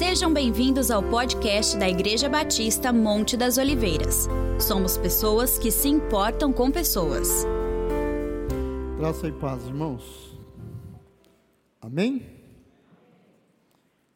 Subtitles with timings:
[0.00, 4.26] Sejam bem-vindos ao podcast da Igreja Batista Monte das Oliveiras.
[4.58, 7.44] Somos pessoas que se importam com pessoas.
[8.96, 10.34] Graça e paz, irmãos.
[11.82, 12.26] Amém?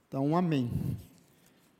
[0.09, 0.71] Então, amém.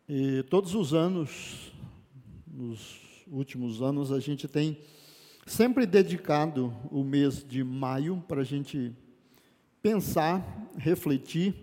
[0.06, 1.72] E todos os anos,
[2.52, 4.78] nos últimos anos, a gente tem
[5.46, 8.92] sempre dedicado o mês de maio para a gente
[9.82, 10.44] pensar,
[10.76, 11.54] refletir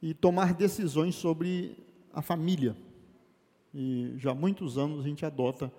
[0.00, 1.76] e tomar decisões sobre
[2.12, 2.76] a família.
[3.74, 5.72] E já há muitos anos a gente adota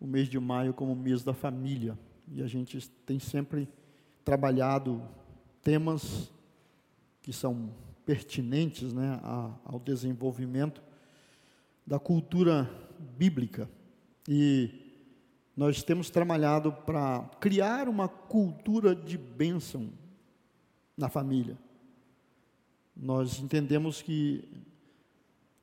[0.00, 1.98] o mês de maio como mês da família.
[2.30, 3.68] E a gente tem sempre
[4.24, 5.02] trabalhado
[5.62, 6.30] temas
[7.22, 7.70] que são
[8.04, 9.20] pertinentes né,
[9.64, 10.80] ao desenvolvimento
[11.84, 13.68] da cultura bíblica.
[14.28, 14.70] E
[15.56, 19.90] nós temos trabalhado para criar uma cultura de bênção
[20.96, 21.56] na família.
[22.96, 24.44] Nós entendemos que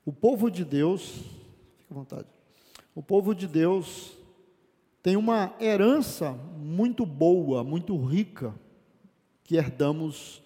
[0.04, 1.22] o povo de Deus,
[1.78, 2.28] fica à vontade,
[2.94, 4.16] o povo de Deus
[5.02, 8.54] tem uma herança muito boa, muito rica,
[9.42, 10.42] que herdamos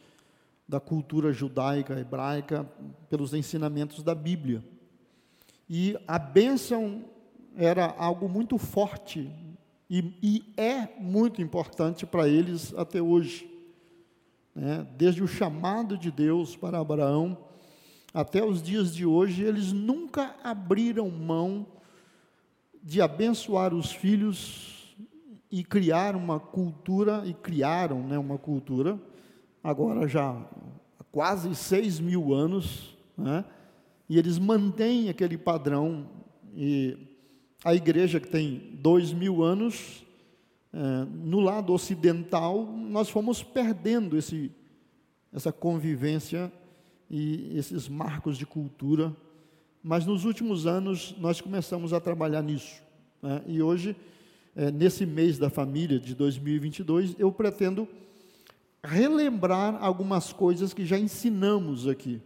[0.67, 2.65] da cultura judaica, hebraica,
[3.09, 4.63] pelos ensinamentos da Bíblia.
[5.69, 7.05] E a bênção
[7.57, 9.31] era algo muito forte
[9.91, 13.49] e, e é muito importante para eles até hoje.
[14.55, 14.87] Né?
[14.97, 17.37] Desde o chamado de Deus para Abraão
[18.15, 21.67] até os dias de hoje, eles nunca abriram mão
[22.83, 24.97] de abençoar os filhos
[25.51, 28.99] e criar uma cultura, e criaram né, uma cultura,
[29.63, 33.45] agora já há quase seis mil anos, né?
[34.09, 36.09] E eles mantêm aquele padrão.
[36.57, 36.97] E
[37.63, 40.05] a igreja que tem dois mil anos,
[40.73, 44.51] é, no lado ocidental, nós fomos perdendo esse,
[45.33, 46.51] essa convivência
[47.11, 49.15] e esses marcos de cultura,
[49.83, 52.83] mas nos últimos anos nós começamos a trabalhar nisso.
[53.23, 53.43] Né?
[53.47, 53.95] E hoje,
[54.57, 57.87] é, nesse mês da família de 2022, eu pretendo
[58.83, 62.23] relembrar algumas coisas que já ensinamos aqui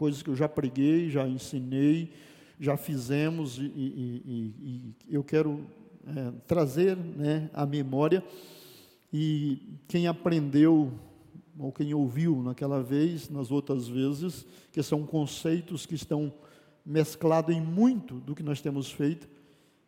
[0.00, 2.10] coisas que eu já preguei, já ensinei,
[2.58, 5.66] já fizemos e, e, e, e eu quero
[6.06, 8.24] é, trazer né, a memória
[9.12, 10.90] e quem aprendeu
[11.58, 16.32] ou quem ouviu naquela vez, nas outras vezes, que são conceitos que estão
[16.82, 19.28] mesclados em muito do que nós temos feito.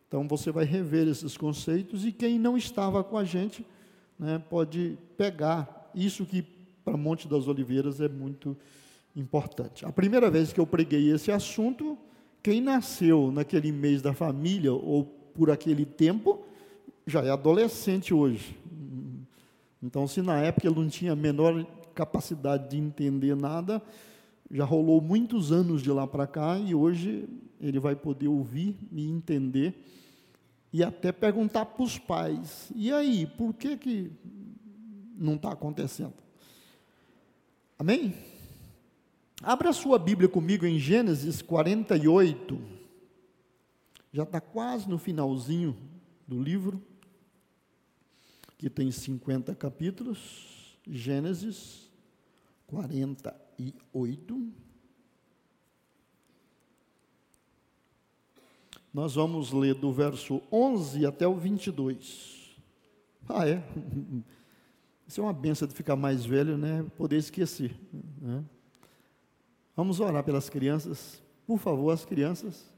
[0.06, 3.64] Então você vai rever esses conceitos e quem não estava com a gente
[4.18, 6.42] né, pode pegar isso que
[6.84, 8.54] para Monte das Oliveiras é muito
[9.14, 9.84] importante.
[9.84, 11.98] A primeira vez que eu preguei esse assunto,
[12.42, 16.44] quem nasceu naquele mês da família ou por aquele tempo,
[17.06, 18.56] já é adolescente hoje.
[19.82, 21.64] Então, se na época ele não tinha a menor
[21.94, 23.82] capacidade de entender nada,
[24.50, 27.28] já rolou muitos anos de lá para cá e hoje
[27.60, 29.74] ele vai poder ouvir e entender
[30.72, 34.12] e até perguntar para os pais: e aí, por que, que
[35.16, 36.14] não está acontecendo?
[37.78, 38.14] Amém?
[39.44, 42.60] Abra sua Bíblia comigo em Gênesis 48.
[44.12, 45.76] Já está quase no finalzinho
[46.28, 46.80] do livro,
[48.56, 50.78] que tem 50 capítulos.
[50.88, 51.90] Gênesis
[52.68, 54.52] 48.
[58.94, 62.54] Nós vamos ler do verso 11 até o 22.
[63.28, 63.60] Ah, é?
[65.08, 66.86] Isso é uma benção de ficar mais velho, né?
[66.96, 67.74] Poder esquecer.
[68.20, 68.44] Né?
[69.74, 71.22] Vamos orar pelas crianças.
[71.46, 72.70] Por favor, as crianças.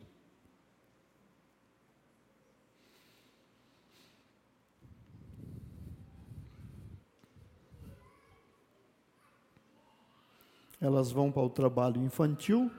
[10.81, 12.71] Elas vão para o trabalho infantil.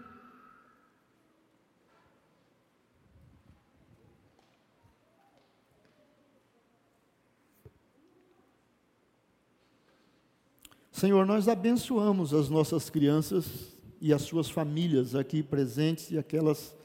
[10.91, 16.75] Senhor, nós abençoamos as nossas crianças e as suas famílias aqui presentes e aquelas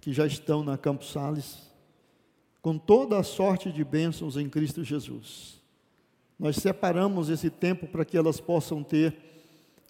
[0.00, 1.70] que já estão na Campos Sales,
[2.62, 5.60] com toda a sorte de bênçãos em Cristo Jesus.
[6.38, 9.14] Nós separamos esse tempo para que elas possam ter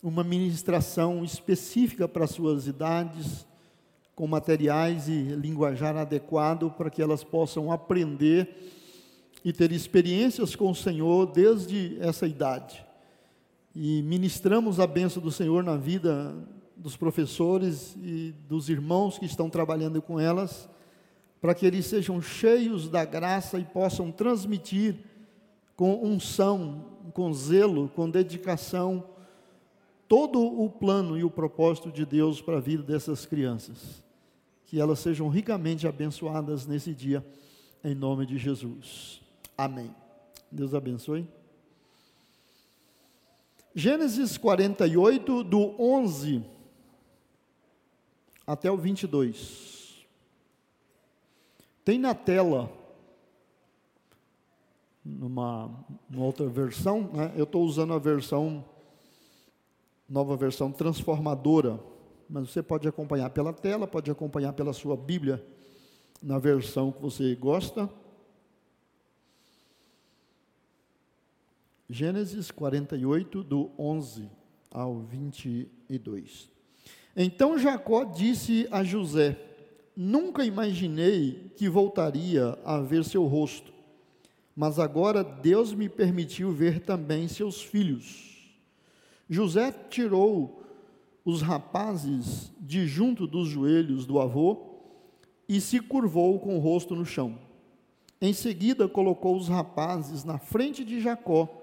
[0.03, 3.47] uma ministração específica para suas idades,
[4.15, 8.49] com materiais e linguajar adequado para que elas possam aprender
[9.45, 12.90] e ter experiências com o Senhor desde essa idade
[13.75, 16.35] e ministramos a bênção do Senhor na vida
[16.77, 20.69] dos professores e dos irmãos que estão trabalhando com elas,
[21.41, 24.97] para que eles sejam cheios da graça e possam transmitir
[25.77, 26.85] com unção,
[27.15, 29.05] com zelo, com dedicação,
[30.09, 34.03] todo o plano e o propósito de Deus para a vida dessas crianças.
[34.67, 37.25] Que elas sejam ricamente abençoadas nesse dia,
[37.83, 39.23] em nome de Jesus.
[39.57, 39.91] Amém.
[40.51, 41.40] Deus abençoe.
[43.75, 46.45] Gênesis 48, do 11
[48.45, 50.05] até o 22.
[51.85, 52.69] Tem na tela,
[55.05, 55.71] numa,
[56.09, 57.33] numa outra versão, né?
[57.37, 58.65] eu estou usando a versão,
[60.09, 61.79] nova versão transformadora,
[62.29, 65.45] mas você pode acompanhar pela tela, pode acompanhar pela sua Bíblia,
[66.21, 67.89] na versão que você gosta.
[71.93, 74.31] Gênesis 48, do 11
[74.71, 76.49] ao 22.
[77.17, 79.37] Então Jacó disse a José:
[79.97, 83.73] Nunca imaginei que voltaria a ver seu rosto,
[84.55, 88.49] mas agora Deus me permitiu ver também seus filhos.
[89.29, 90.63] José tirou
[91.25, 94.79] os rapazes de junto dos joelhos do avô
[95.49, 97.37] e se curvou com o rosto no chão.
[98.21, 101.57] Em seguida, colocou os rapazes na frente de Jacó.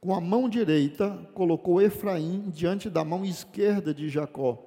[0.00, 4.66] Com a mão direita, colocou Efraim diante da mão esquerda de Jacó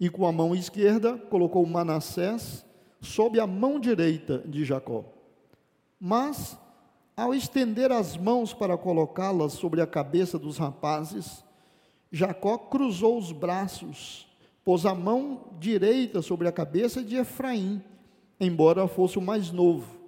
[0.00, 2.64] e com a mão esquerda colocou Manassés
[3.00, 5.04] sob a mão direita de Jacó.
[6.00, 6.58] Mas,
[7.16, 11.44] ao estender as mãos para colocá-las sobre a cabeça dos rapazes,
[12.10, 14.26] Jacó cruzou os braços,
[14.64, 17.82] pôs a mão direita sobre a cabeça de Efraim,
[18.40, 19.98] embora fosse o mais novo,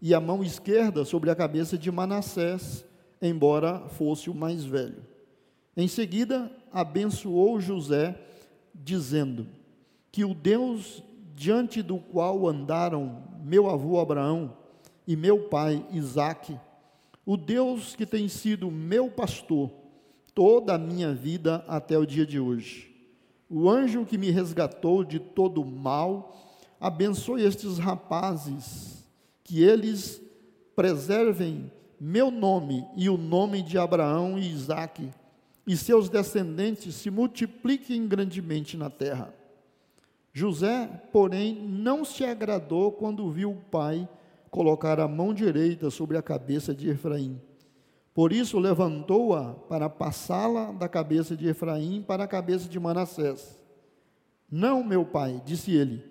[0.00, 2.84] e a mão esquerda sobre a cabeça de Manassés,
[3.20, 5.02] embora fosse o mais velho.
[5.76, 8.18] Em seguida, abençoou José
[8.74, 9.46] dizendo
[10.10, 11.02] que o Deus
[11.34, 14.56] diante do qual andaram meu avô Abraão
[15.06, 16.58] e meu pai Isaque,
[17.24, 19.70] o Deus que tem sido meu pastor
[20.34, 22.94] toda a minha vida até o dia de hoje,
[23.48, 26.34] o anjo que me resgatou de todo mal,
[26.80, 29.04] abençoe estes rapazes,
[29.44, 30.20] que eles
[30.74, 31.70] preservem
[32.00, 35.10] meu nome e o nome de Abraão e Isaque
[35.66, 39.34] e seus descendentes se multipliquem grandemente na terra.
[40.32, 44.08] José, porém, não se agradou quando viu o pai
[44.50, 47.40] colocar a mão direita sobre a cabeça de Efraim.
[48.14, 53.58] Por isso levantou-a para passá-la da cabeça de Efraim para a cabeça de Manassés.
[54.50, 56.02] Não, meu pai, disse ele,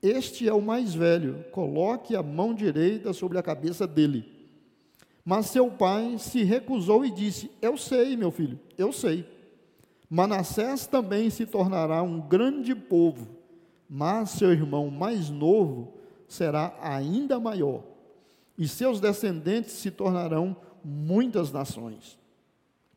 [0.00, 4.31] este é o mais velho, coloque a mão direita sobre a cabeça dele.
[5.24, 9.26] Mas seu pai se recusou e disse: Eu sei, meu filho, eu sei.
[10.10, 13.28] Manassés também se tornará um grande povo,
[13.88, 15.94] mas seu irmão mais novo
[16.28, 17.82] será ainda maior,
[18.58, 22.18] e seus descendentes se tornarão muitas nações.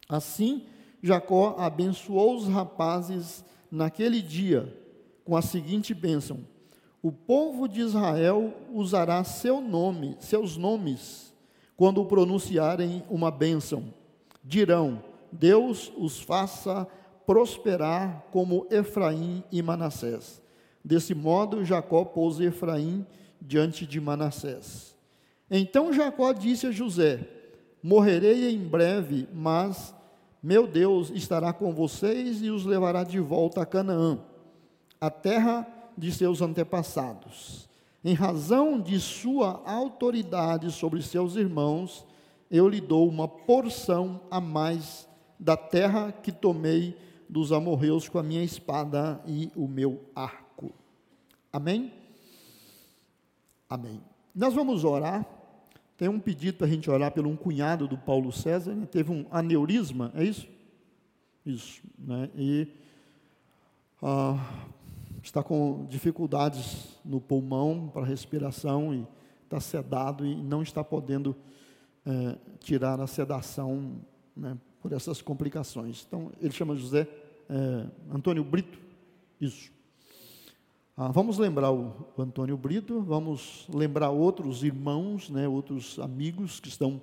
[0.09, 0.65] Assim,
[1.01, 4.75] Jacó abençoou os rapazes naquele dia
[5.23, 6.39] com a seguinte bênção:
[7.01, 11.34] O povo de Israel usará seu nome, seus nomes
[11.75, 13.93] quando pronunciarem uma bênção,
[14.43, 16.87] dirão: Deus os faça
[17.25, 20.41] prosperar como Efraim e Manassés.
[20.83, 23.05] Desse modo, Jacó pôs Efraim
[23.41, 24.95] diante de Manassés.
[25.49, 27.27] Então Jacó disse a José:
[27.81, 29.93] Morrerei em breve, mas
[30.41, 34.19] meu Deus estará com vocês e os levará de volta a Canaã,
[35.01, 35.67] a terra
[35.97, 37.65] de seus antepassados
[38.05, 42.05] em razão de sua autoridade sobre seus irmãos,
[42.51, 45.09] eu lhe dou uma porção a mais
[45.39, 46.95] da terra que tomei
[47.27, 50.71] dos amorreus com a minha espada e o meu arco.
[51.51, 51.91] Amém?
[53.67, 53.99] Amém.
[54.35, 55.25] Nós vamos orar.
[55.97, 58.85] Tem um pedido para a gente orar pelo um cunhado do Paulo César, né?
[58.85, 60.47] teve um aneurisma, é isso?
[61.43, 62.29] Isso, né?
[62.35, 62.67] E
[63.99, 64.37] ah,
[65.25, 69.07] está com dificuldades no pulmão para respiração e
[69.43, 71.35] está sedado e não está podendo
[72.05, 74.01] é, tirar a sedação
[74.37, 76.05] né, por essas complicações.
[76.07, 77.07] Então, ele chama José
[77.49, 78.77] é, Antônio Brito,
[79.41, 79.71] isso.
[80.95, 86.69] Ah, vamos lembrar o, o, Antônio Brito, vamos lembrar outros irmãos, né, outros amigos que
[86.69, 87.01] estão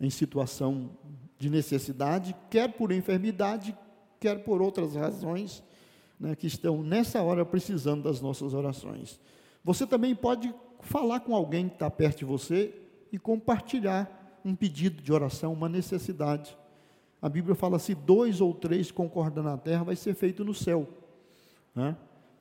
[0.00, 0.90] em situação
[1.38, 3.76] de necessidade, quer por enfermidade,
[4.18, 5.62] quer por outras razões
[6.22, 9.18] né, que estão nessa hora precisando das nossas orações.
[9.64, 12.72] Você também pode falar com alguém que está perto de você
[13.10, 16.56] e compartilhar um pedido de oração, uma necessidade.
[17.20, 20.88] A Bíblia fala: se dois ou três concordam na terra, vai ser feito no céu.
[21.74, 21.96] Né?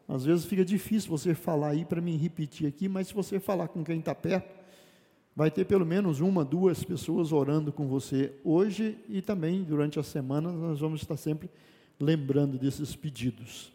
[0.07, 3.67] Às vezes fica difícil você falar aí para mim repetir aqui, mas se você falar
[3.67, 4.61] com quem está perto,
[5.35, 10.03] vai ter pelo menos uma, duas pessoas orando com você hoje e também durante a
[10.03, 11.49] semana nós vamos estar sempre
[12.01, 13.71] lembrando desses pedidos.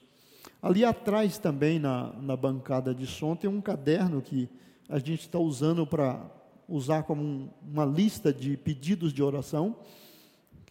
[0.61, 4.49] Ali atrás também, na, na bancada de som, tem um caderno que
[4.89, 6.29] a gente está usando para
[6.69, 9.77] usar como um, uma lista de pedidos de oração.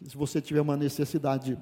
[0.05, 1.57] Se você tiver uma necessidade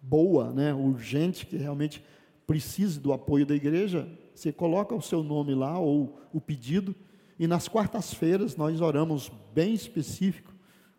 [0.00, 2.02] boa, né, urgente, que realmente
[2.46, 6.94] precise do apoio da igreja, você coloca o seu nome lá ou o pedido.
[7.38, 10.52] E nas quartas-feiras nós oramos bem específico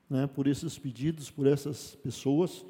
[0.10, 2.66] né, por esses pedidos, por essas pessoas.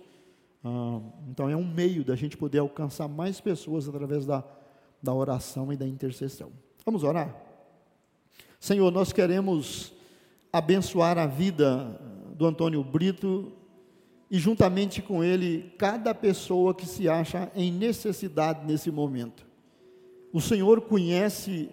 [0.63, 0.99] Ah,
[1.29, 4.43] então é um meio da gente poder alcançar mais pessoas através da,
[5.01, 6.51] da oração e da intercessão.
[6.85, 7.35] Vamos orar?
[8.59, 9.93] Senhor, nós queremos
[10.53, 11.99] abençoar a vida
[12.35, 13.51] do Antônio Brito
[14.29, 19.45] e, juntamente com ele, cada pessoa que se acha em necessidade nesse momento.
[20.31, 21.69] O Senhor conhece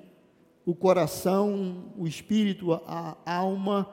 [0.64, 3.88] o coração, o espírito, a alma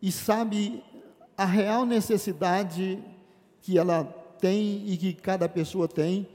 [0.00, 0.82] e sabe
[1.36, 3.02] a real necessidade
[3.62, 4.04] que ela
[4.40, 6.26] tem e que cada pessoa tem.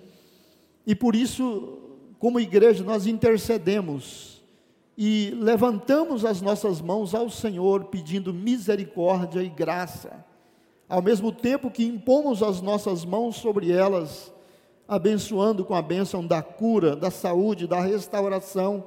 [0.85, 1.77] E por isso,
[2.17, 4.41] como igreja, nós intercedemos
[4.97, 10.25] e levantamos as nossas mãos ao Senhor pedindo misericórdia e graça,
[10.89, 14.33] ao mesmo tempo que impomos as nossas mãos sobre elas,
[14.87, 18.85] abençoando com a bênção da cura, da saúde, da restauração,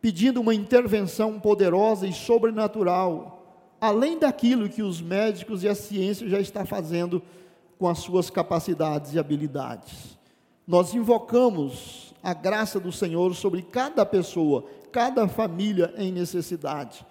[0.00, 6.40] pedindo uma intervenção poderosa e sobrenatural, além daquilo que os médicos e a ciência já
[6.40, 7.22] está fazendo
[7.78, 10.18] com as suas capacidades e habilidades.
[10.66, 17.04] Nós invocamos a graça do Senhor sobre cada pessoa, cada família em necessidade.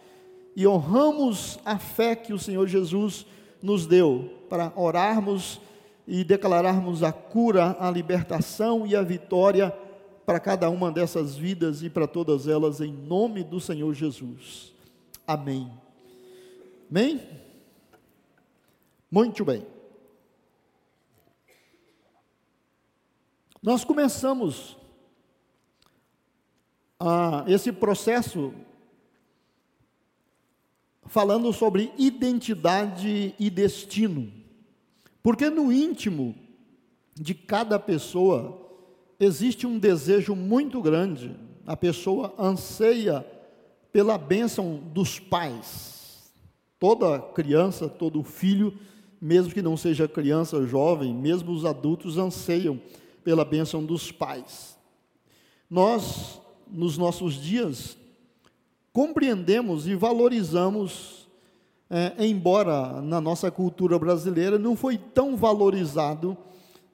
[0.56, 3.26] E honramos a fé que o Senhor Jesus
[3.62, 5.60] nos deu para orarmos
[6.08, 9.74] e declararmos a cura, a libertação e a vitória
[10.26, 14.74] para cada uma dessas vidas e para todas elas, em nome do Senhor Jesus.
[15.28, 15.72] Amém.
[16.90, 17.22] Amém?
[19.12, 19.66] Muito bem.
[23.64, 24.76] Nós começamos
[27.00, 28.54] ah, esse processo
[31.06, 34.30] falando sobre identidade e destino.
[35.22, 36.36] Porque no íntimo
[37.16, 38.70] de cada pessoa
[39.18, 41.34] existe um desejo muito grande.
[41.66, 43.26] A pessoa anseia
[43.94, 46.34] pela bênção dos pais.
[46.78, 48.78] Toda criança, todo filho,
[49.22, 52.78] mesmo que não seja criança, jovem, mesmo os adultos anseiam
[53.24, 54.78] pela bênção dos pais.
[55.70, 56.42] Nós
[56.74, 57.96] nos nossos dias,
[58.92, 61.28] compreendemos e valorizamos,
[61.90, 66.36] é, embora na nossa cultura brasileira não foi tão valorizado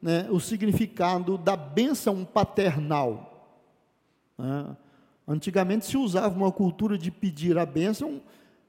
[0.02, 3.58] né, o significado da bênção paternal.
[4.38, 4.76] Né?
[5.26, 8.22] Antigamente se usava uma cultura de pedir a bênção,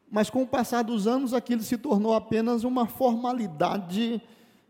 [0.09, 4.23] mas com o passar dos anos aquilo se tornou apenas uma formalidade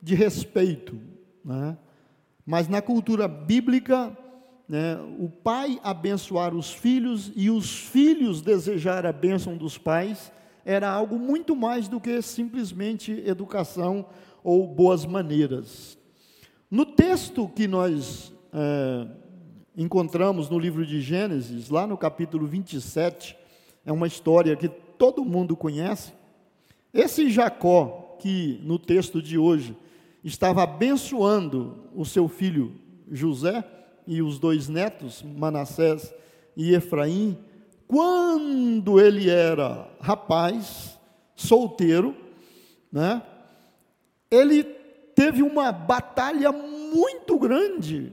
[0.03, 0.99] de respeito.
[1.45, 1.77] Né?
[2.51, 4.11] Mas na cultura bíblica,
[4.69, 10.33] né, o pai abençoar os filhos e os filhos desejar a bênção dos pais,
[10.65, 14.05] era algo muito mais do que simplesmente educação
[14.43, 15.97] ou boas maneiras.
[16.69, 19.07] No texto que nós é,
[19.77, 23.37] encontramos no livro de Gênesis, lá no capítulo 27,
[23.87, 26.13] é uma história que todo mundo conhece.
[26.93, 29.77] Esse Jacó, que no texto de hoje
[30.25, 32.75] estava abençoando o seu filho
[33.11, 33.65] José,
[34.07, 36.13] e os dois netos, Manassés
[36.57, 37.39] e Efraim,
[37.87, 40.99] quando ele era rapaz,
[41.35, 42.17] solteiro,
[42.91, 43.23] né,
[44.31, 44.65] ele
[45.15, 48.13] teve uma batalha muito grande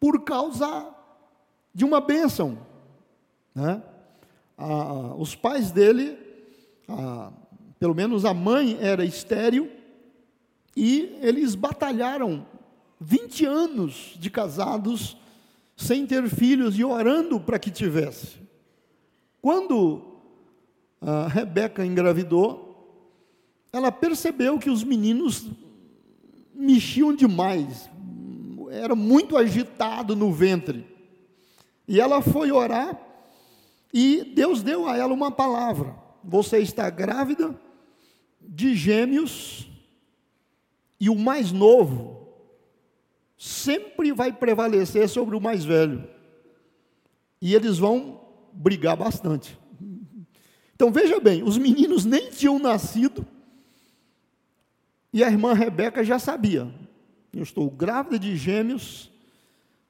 [0.00, 0.92] por causa
[1.72, 2.58] de uma bênção.
[3.54, 3.82] Né?
[4.58, 6.18] Ah, os pais dele,
[6.88, 7.32] ah,
[7.78, 9.70] pelo menos a mãe era estéril,
[10.76, 12.46] e eles batalharam
[13.00, 15.16] 20 anos de casados,
[15.76, 18.36] sem ter filhos e orando para que tivesse.
[19.40, 20.18] Quando
[21.00, 22.66] a Rebeca engravidou,
[23.72, 25.46] ela percebeu que os meninos
[26.54, 27.88] mexiam demais,
[28.70, 30.86] era muito agitado no ventre.
[31.88, 33.00] E ela foi orar
[33.92, 37.58] e Deus deu a ela uma palavra: Você está grávida
[38.40, 39.68] de gêmeos
[40.98, 42.28] e o mais novo
[43.36, 46.08] sempre vai prevalecer sobre o mais velho.
[47.40, 48.20] E eles vão
[48.52, 49.58] brigar bastante.
[50.74, 53.26] Então veja bem, os meninos nem tinham nascido,
[55.12, 56.70] e a irmã Rebeca já sabia.
[57.32, 59.10] Eu estou grávida de gêmeos,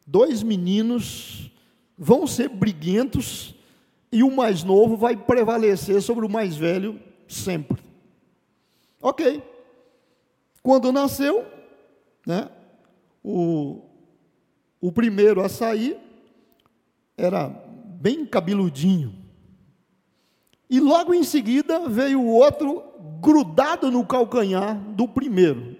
[0.06, 1.50] dois meninos
[1.98, 3.54] vão ser briguentos
[4.12, 7.82] e o mais novo vai prevalecer sobre o mais velho sempre.
[9.00, 9.42] Ok.
[10.66, 11.46] Quando nasceu,
[12.26, 12.48] né,
[13.22, 13.82] o,
[14.80, 15.96] o primeiro a sair
[17.16, 19.14] era bem cabeludinho.
[20.68, 22.82] E logo em seguida veio o outro
[23.22, 25.76] grudado no calcanhar do primeiro.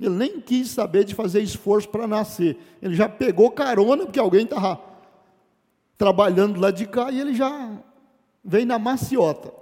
[0.00, 2.58] Ele nem quis saber de fazer esforço para nascer.
[2.82, 4.80] Ele já pegou carona, porque alguém estava
[5.96, 7.78] trabalhando lá de cá, e ele já
[8.44, 9.54] veio na maciota.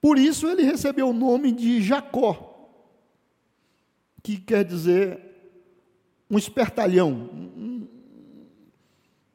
[0.00, 2.45] Por isso ele recebeu o nome de Jacó,
[4.26, 5.20] que quer dizer
[6.28, 7.86] um espertalhão, um,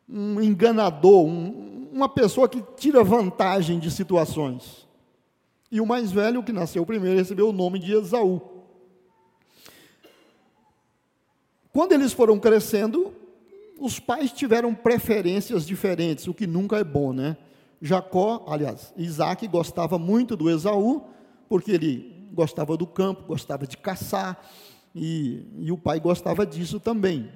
[0.09, 4.85] um enganador, um, uma pessoa que tira vantagem de situações.
[5.71, 8.41] E o mais velho, que nasceu primeiro, recebeu o nome de Esaú.
[11.71, 13.13] Quando eles foram crescendo,
[13.79, 17.37] os pais tiveram preferências diferentes, o que nunca é bom, né?
[17.81, 21.05] Jacó, aliás, Isaac gostava muito do Esaú,
[21.47, 24.37] porque ele gostava do campo, gostava de caçar,
[24.95, 27.31] e, e o pai gostava disso também.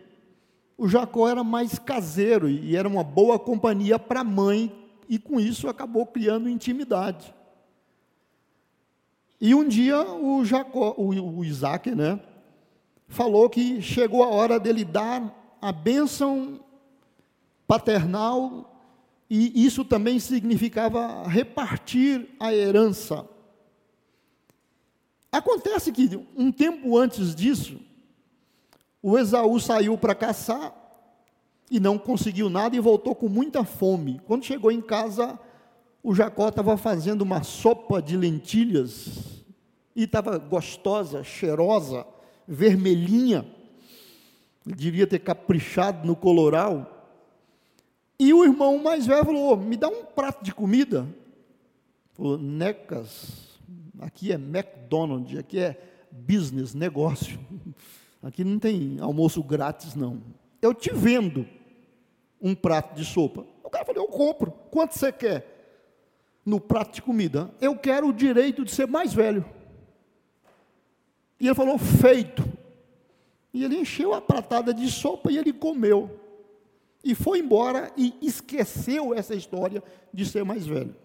[0.78, 4.72] O Jacó era mais caseiro e era uma boa companhia para a mãe,
[5.08, 7.34] e com isso acabou criando intimidade.
[9.40, 12.20] E um dia o Jacó, o, Isaac, né,
[13.08, 16.60] falou que chegou a hora dele dar a bênção
[17.68, 18.72] paternal
[19.30, 23.28] e isso também significava repartir a herança.
[25.36, 27.78] Acontece que, um tempo antes disso,
[29.02, 30.74] o Esaú saiu para caçar
[31.70, 34.22] e não conseguiu nada e voltou com muita fome.
[34.26, 35.38] Quando chegou em casa,
[36.02, 39.44] o Jacó estava fazendo uma sopa de lentilhas
[39.94, 42.08] e estava gostosa, cheirosa,
[42.48, 43.46] vermelhinha.
[44.66, 47.12] Ele devia ter caprichado no coloral.
[48.18, 51.06] E o irmão mais velho falou: Me dá um prato de comida.
[52.14, 53.45] Falou: Necas,
[54.00, 55.80] aqui é McDonald's, aqui é
[56.12, 57.40] business, negócio.
[58.22, 60.22] Aqui não tem almoço grátis, não.
[60.62, 61.48] Eu te vendo
[62.42, 63.46] um prato de sopa.
[63.64, 64.52] O cara falou: Eu compro.
[64.72, 65.52] Quanto você quer?
[66.44, 67.54] No prato de comida.
[67.62, 69.46] Eu quero o direito de ser mais velho.
[71.40, 72.44] E ele falou: Feito.
[73.54, 76.26] E ele encheu a pratada de sopa e ele comeu
[77.06, 80.96] e foi embora e esqueceu essa história de ser mais velho.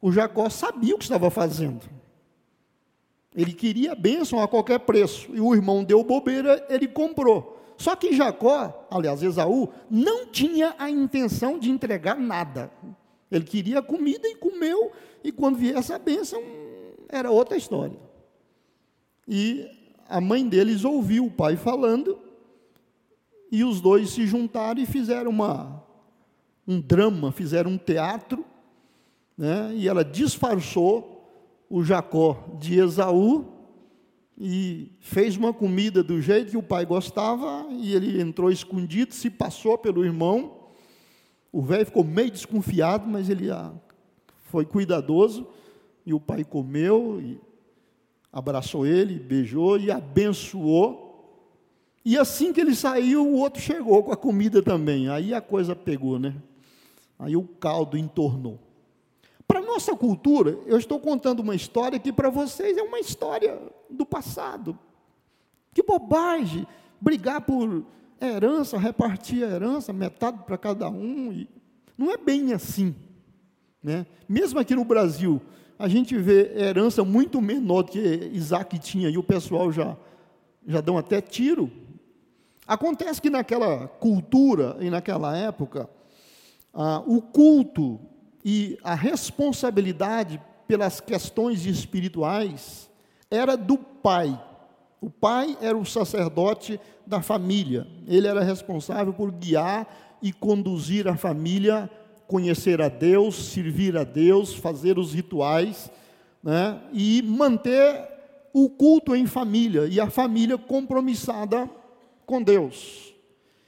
[0.00, 1.82] O Jacó sabia o que estava fazendo.
[3.34, 5.28] Ele queria a bênção a qualquer preço.
[5.34, 7.56] E o irmão deu bobeira, ele comprou.
[7.76, 12.70] Só que Jacó, aliás, Esaú, não tinha a intenção de entregar nada.
[13.30, 14.90] Ele queria comida e comeu,
[15.22, 16.42] e quando viesse a bênção,
[17.08, 17.98] era outra história.
[19.26, 19.68] E
[20.08, 22.18] a mãe deles ouviu o pai falando,
[23.52, 25.84] e os dois se juntaram e fizeram uma,
[26.66, 28.44] um drama, fizeram um teatro,
[29.38, 29.72] né?
[29.72, 31.14] e ela disfarçou
[31.70, 33.46] o Jacó de Esaú
[34.36, 39.30] e fez uma comida do jeito que o pai gostava, e ele entrou escondido, se
[39.30, 40.68] passou pelo irmão.
[41.52, 43.72] O velho ficou meio desconfiado, mas ele ah,
[44.44, 45.46] foi cuidadoso,
[46.06, 47.40] e o pai comeu, e
[48.32, 51.06] abraçou ele, beijou e abençoou.
[52.04, 55.08] E assim que ele saiu, o outro chegou com a comida também.
[55.08, 56.34] Aí a coisa pegou, né?
[57.18, 58.67] Aí o caldo entornou.
[59.48, 63.58] Para nossa cultura, eu estou contando uma história que para vocês é uma história
[63.90, 64.78] do passado.
[65.74, 66.66] Que bobagem!
[67.00, 67.84] Brigar por
[68.20, 71.32] herança, repartir a herança, metade para cada um.
[71.32, 71.48] E
[71.96, 72.94] não é bem assim.
[73.82, 74.06] Né?
[74.28, 75.40] Mesmo aqui no Brasil,
[75.78, 79.96] a gente vê herança muito menor do que Isaac tinha, e o pessoal já,
[80.66, 81.72] já dão até tiro
[82.68, 85.88] Acontece que naquela cultura e naquela época,
[86.74, 87.98] ah, o culto
[88.44, 92.88] e a responsabilidade pelas questões espirituais
[93.30, 94.38] era do pai.
[95.00, 97.86] O pai era o sacerdote da família.
[98.06, 101.90] Ele era responsável por guiar e conduzir a família,
[102.26, 105.90] conhecer a Deus, servir a Deus, fazer os rituais,
[106.42, 108.08] né, e manter
[108.52, 111.68] o culto em família e a família compromissada
[112.26, 113.14] com Deus.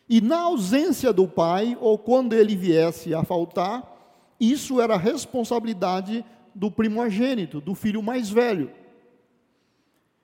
[0.09, 4.00] E na ausência do pai, ou quando ele viesse a faltar,
[4.41, 6.25] isso era responsabilidade
[6.55, 8.73] do primogênito, do filho mais velho.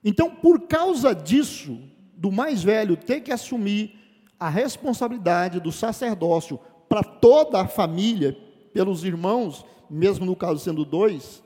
[0.03, 1.79] Então, por causa disso,
[2.17, 3.95] do mais velho ter que assumir
[4.39, 8.37] a responsabilidade do sacerdócio para toda a família,
[8.73, 11.43] pelos irmãos, mesmo no caso sendo dois,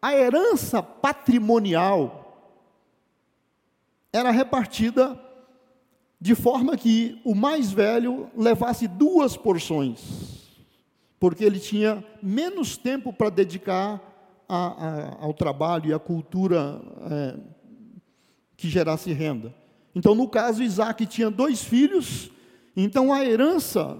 [0.00, 2.20] a herança patrimonial
[4.12, 5.18] era repartida
[6.20, 10.39] de forma que o mais velho levasse duas porções,
[11.20, 14.02] porque ele tinha menos tempo para dedicar
[14.48, 16.80] a, a, ao trabalho e à cultura
[17.10, 17.36] é,
[18.56, 19.54] que gerasse renda.
[19.94, 22.30] Então, no caso, Isaac tinha dois filhos,
[22.74, 23.96] então a herança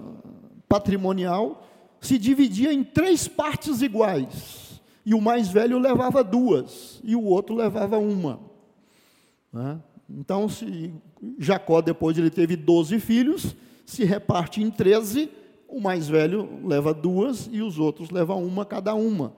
[0.67, 1.67] patrimonial
[2.01, 4.81] se dividia em três partes iguais.
[5.05, 8.39] E o mais velho levava duas, e o outro levava uma.
[9.51, 9.79] Né?
[10.09, 10.93] Então, se
[11.37, 13.55] Jacó, depois ele teve 12 filhos,
[13.85, 15.29] se reparte em 13,
[15.71, 19.33] o mais velho leva duas e os outros levam uma cada uma.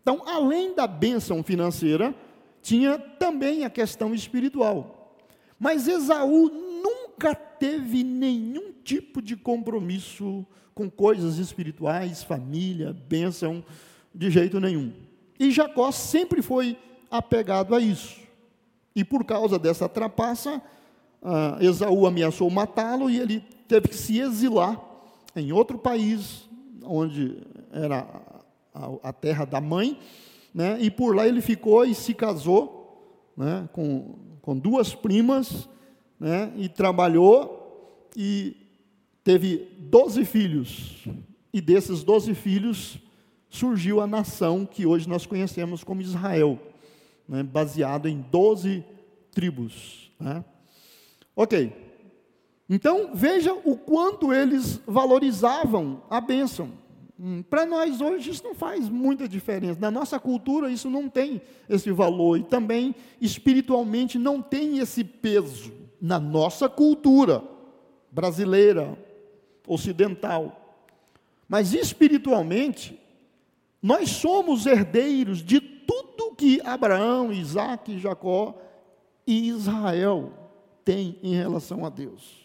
[0.00, 2.14] Então, além da bênção financeira,
[2.62, 5.14] tinha também a questão espiritual.
[5.58, 10.44] Mas Esaú nunca teve nenhum tipo de compromisso
[10.74, 13.62] com coisas espirituais, família, bênção,
[14.14, 14.92] de jeito nenhum.
[15.38, 16.76] E Jacó sempre foi
[17.10, 18.20] apegado a isso.
[18.96, 20.62] E por causa dessa trapaça,
[21.22, 24.93] uh, Esaú ameaçou matá-lo e ele teve que se exilar
[25.36, 26.48] em outro país,
[26.82, 27.38] onde
[27.72, 28.06] era
[29.02, 29.98] a, terra da mãe,
[30.54, 30.78] né?
[30.80, 33.68] e por lá ele ficou e se casou né?
[33.72, 35.68] com, com duas primas,
[36.18, 36.52] né?
[36.56, 38.56] e trabalhou, e
[39.22, 41.04] teve doze filhos,
[41.52, 42.98] e desses doze filhos
[43.48, 46.58] surgiu a nação que hoje nós conhecemos como Israel
[47.28, 48.84] né, baseado em 12
[49.32, 50.10] tribos.
[50.18, 50.44] Né?
[51.34, 51.83] Ok.
[52.68, 56.70] Então, veja o quanto eles valorizavam a bênção.
[57.18, 59.78] Hum, Para nós hoje isso não faz muita diferença.
[59.80, 62.38] Na nossa cultura isso não tem esse valor.
[62.38, 65.72] E também espiritualmente não tem esse peso.
[66.00, 67.42] Na nossa cultura
[68.10, 68.96] brasileira,
[69.66, 70.76] ocidental.
[71.48, 72.98] Mas espiritualmente,
[73.82, 78.54] nós somos herdeiros de tudo que Abraão, Isaac, Jacó
[79.26, 80.32] e Israel
[80.84, 82.43] têm em relação a Deus.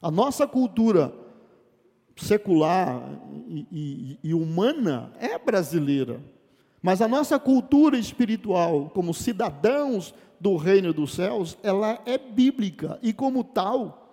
[0.00, 1.12] A nossa cultura
[2.16, 3.02] secular
[3.48, 6.20] e, e, e humana é brasileira,
[6.82, 12.98] mas a nossa cultura espiritual, como cidadãos do reino dos céus, ela é bíblica.
[13.02, 14.06] E, como tal,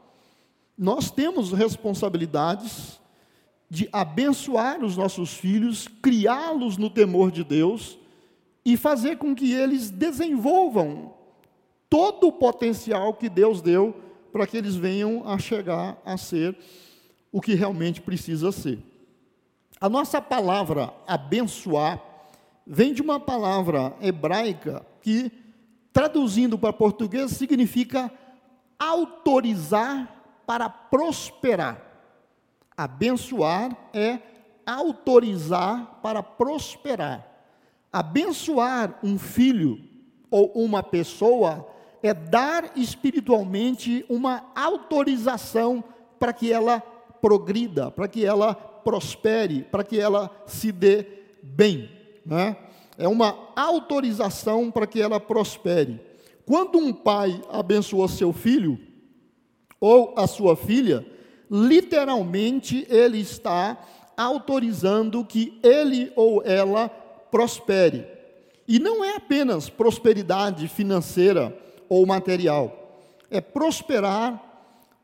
[0.77, 2.99] nós temos responsabilidades
[3.69, 7.97] de abençoar os nossos filhos, criá-los no temor de Deus
[8.65, 11.13] e fazer com que eles desenvolvam
[11.89, 13.95] todo o potencial que Deus deu
[14.33, 16.57] para que eles venham a chegar a ser
[17.31, 18.79] o que realmente precisa ser.
[19.79, 22.01] A nossa palavra abençoar
[22.65, 25.31] vem de uma palavra hebraica que,
[25.91, 28.11] traduzindo para português, significa
[28.79, 31.79] autorizar para prosperar.
[32.75, 34.19] Abençoar é
[34.65, 37.27] autorizar para prosperar.
[37.91, 39.79] Abençoar um filho
[40.31, 41.72] ou uma pessoa
[42.03, 45.81] é dar espiritualmente uma autorização
[46.19, 46.81] para que ela
[47.21, 51.05] progrida, para que ela prospere, para que ela se dê
[51.41, 51.89] bem.
[52.25, 52.57] Né?
[52.97, 56.01] É uma autorização para que ela prospere.
[56.45, 58.77] Quando um pai abençoa seu filho
[59.79, 61.05] ou a sua filha,
[61.49, 63.81] literalmente ele está
[64.17, 66.89] autorizando que ele ou ela
[67.31, 68.05] prospere.
[68.67, 71.57] E não é apenas prosperidade financeira
[71.93, 74.41] ou material, é prosperar,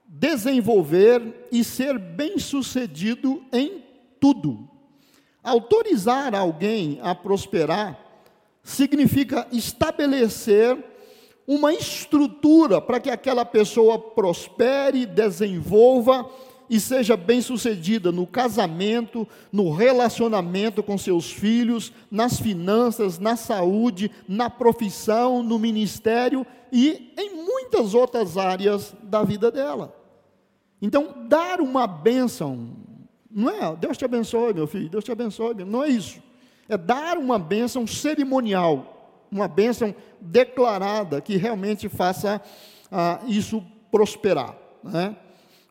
[0.08, 3.84] desenvolver e ser bem-sucedido em
[4.19, 4.67] tudo.
[5.43, 7.97] Autorizar alguém a prosperar
[8.63, 10.78] significa estabelecer
[11.47, 16.30] uma estrutura para que aquela pessoa prospere, desenvolva
[16.69, 24.49] e seja bem-sucedida no casamento, no relacionamento com seus filhos, nas finanças, na saúde, na
[24.49, 29.95] profissão, no ministério e em muitas outras áreas da vida dela.
[30.82, 32.69] Então, dar uma bênção,
[33.29, 36.21] não é Deus te abençoe, meu filho, Deus te abençoe, não é isso.
[36.67, 42.41] É dar uma bênção cerimonial, uma bênção declarada que realmente faça
[42.91, 44.55] ah, isso prosperar.
[44.84, 45.15] Né?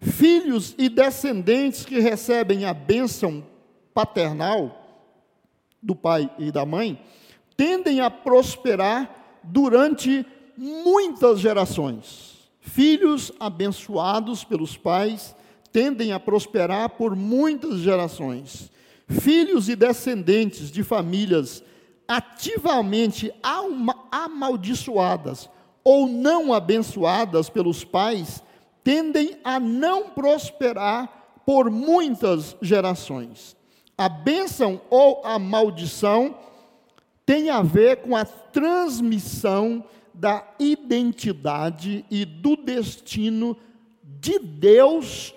[0.00, 3.44] Filhos e descendentes que recebem a bênção
[3.94, 4.84] paternal
[5.82, 7.00] do pai e da mãe
[7.56, 10.24] tendem a prosperar durante
[10.58, 12.36] muitas gerações.
[12.60, 15.34] Filhos abençoados pelos pais
[15.72, 18.70] tendem a prosperar por muitas gerações.
[19.06, 21.62] Filhos e descendentes de famílias
[22.06, 23.32] ativamente
[24.10, 25.48] amaldiçoadas
[25.84, 28.42] ou não abençoadas pelos pais
[28.82, 33.56] tendem a não prosperar por muitas gerações.
[33.96, 36.34] A bênção ou a maldição
[37.24, 39.84] tem a ver com a transmissão
[40.18, 43.56] da identidade e do destino
[44.02, 45.32] de Deus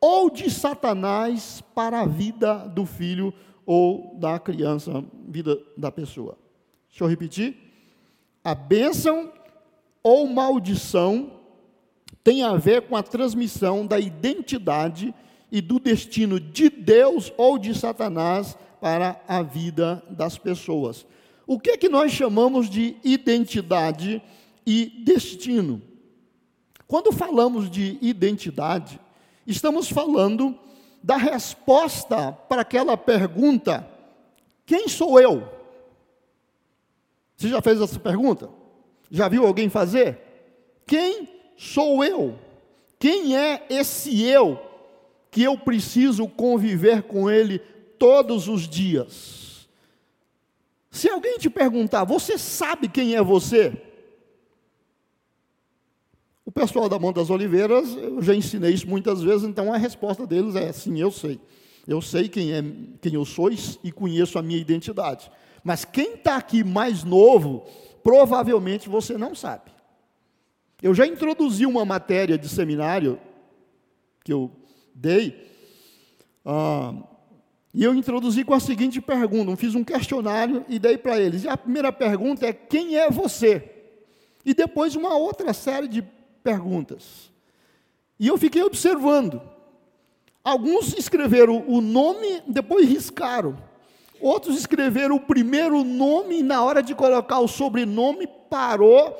[0.00, 3.34] ou de Satanás para a vida do filho
[3.66, 6.38] ou da criança, vida da pessoa.
[6.88, 7.56] Deixa eu repetir.
[8.42, 9.30] A bênção
[10.02, 11.30] ou maldição
[12.22, 15.14] tem a ver com a transmissão da identidade
[15.52, 21.06] e do destino de Deus ou de Satanás para a vida das pessoas.
[21.46, 24.22] O que é que nós chamamos de identidade
[24.66, 25.82] e destino?
[26.86, 29.00] Quando falamos de identidade,
[29.46, 30.58] estamos falando
[31.02, 33.86] da resposta para aquela pergunta:
[34.64, 35.48] quem sou eu?
[37.36, 38.48] Você já fez essa pergunta?
[39.10, 40.18] Já viu alguém fazer?
[40.86, 42.38] Quem sou eu?
[42.98, 44.58] Quem é esse eu
[45.30, 47.58] que eu preciso conviver com ele
[47.98, 49.43] todos os dias?
[50.94, 53.76] Se alguém te perguntar, você sabe quem é você?
[56.44, 60.24] O pessoal da Mão das Oliveiras, eu já ensinei isso muitas vezes, então a resposta
[60.24, 61.40] deles é sim, eu sei.
[61.84, 62.62] Eu sei quem, é,
[63.00, 63.50] quem eu sou
[63.82, 65.28] e conheço a minha identidade.
[65.64, 67.66] Mas quem está aqui mais novo,
[68.00, 69.72] provavelmente você não sabe.
[70.80, 73.18] Eu já introduzi uma matéria de seminário
[74.22, 74.48] que eu
[74.94, 75.44] dei,
[76.44, 76.94] ah,
[77.74, 81.42] e eu introduzi com a seguinte pergunta: eu fiz um questionário e dei para eles.
[81.42, 83.68] E a primeira pergunta é: quem é você?
[84.46, 86.00] E depois uma outra série de
[86.42, 87.32] perguntas.
[88.18, 89.42] E eu fiquei observando.
[90.44, 93.58] Alguns escreveram o nome, depois riscaram.
[94.20, 99.18] Outros escreveram o primeiro nome e na hora de colocar o sobrenome parou.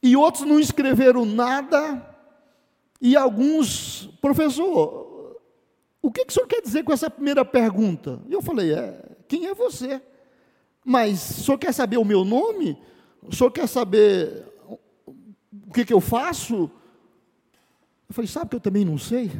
[0.00, 2.06] E outros não escreveram nada.
[3.00, 5.09] E alguns, professor,
[6.02, 8.20] o que, que o senhor quer dizer com essa primeira pergunta?
[8.28, 10.00] E eu falei, é, quem é você?
[10.84, 12.78] Mas o senhor quer saber o meu nome?
[13.22, 16.70] O senhor quer saber o que, que eu faço?
[18.08, 19.30] Eu falei, sabe que eu também não sei?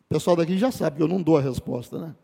[0.00, 2.14] O pessoal daqui já sabe que eu não dou a resposta, né?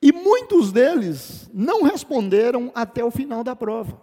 [0.00, 4.00] E muitos deles não responderam até o final da prova.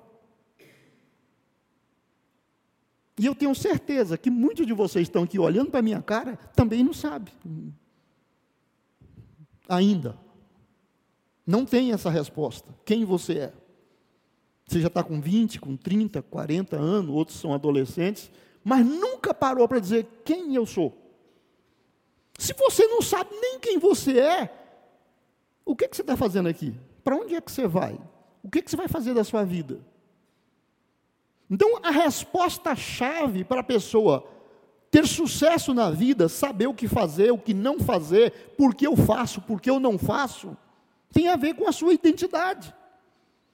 [3.17, 6.36] E eu tenho certeza que muitos de vocês estão aqui olhando para a minha cara
[6.56, 7.34] também não sabem.
[9.69, 10.17] Ainda.
[11.47, 12.73] Não tem essa resposta.
[12.84, 13.54] Quem você é?
[14.67, 18.32] Você já está com 20, com 30, 40 anos, outros são adolescentes,
[18.63, 20.97] mas nunca parou para dizer quem eu sou.
[22.38, 24.65] Se você não sabe nem quem você é,
[25.63, 26.75] o que, que você está fazendo aqui?
[27.04, 27.97] Para onde é que você vai?
[28.43, 29.80] O que, que você vai fazer da sua vida?
[31.50, 34.28] Então, a resposta-chave para a pessoa
[34.90, 38.96] ter sucesso na vida, saber o que fazer, o que não fazer, por que eu
[38.96, 40.56] faço, por que eu não faço,
[41.12, 42.74] tem a ver com a sua identidade.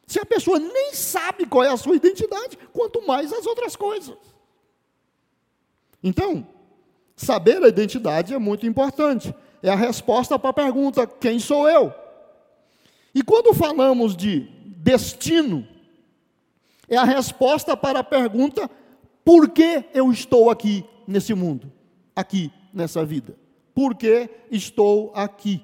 [0.05, 4.17] Se a pessoa nem sabe qual é a sua identidade, quanto mais as outras coisas.
[6.03, 6.47] Então,
[7.15, 9.33] saber a identidade é muito importante.
[9.63, 11.93] É a resposta para a pergunta: quem sou eu?
[13.13, 15.67] E quando falamos de destino,
[16.91, 18.69] é a resposta para a pergunta:
[19.23, 21.71] por que eu estou aqui nesse mundo,
[22.13, 23.35] aqui nessa vida?
[23.73, 25.63] Por que estou aqui?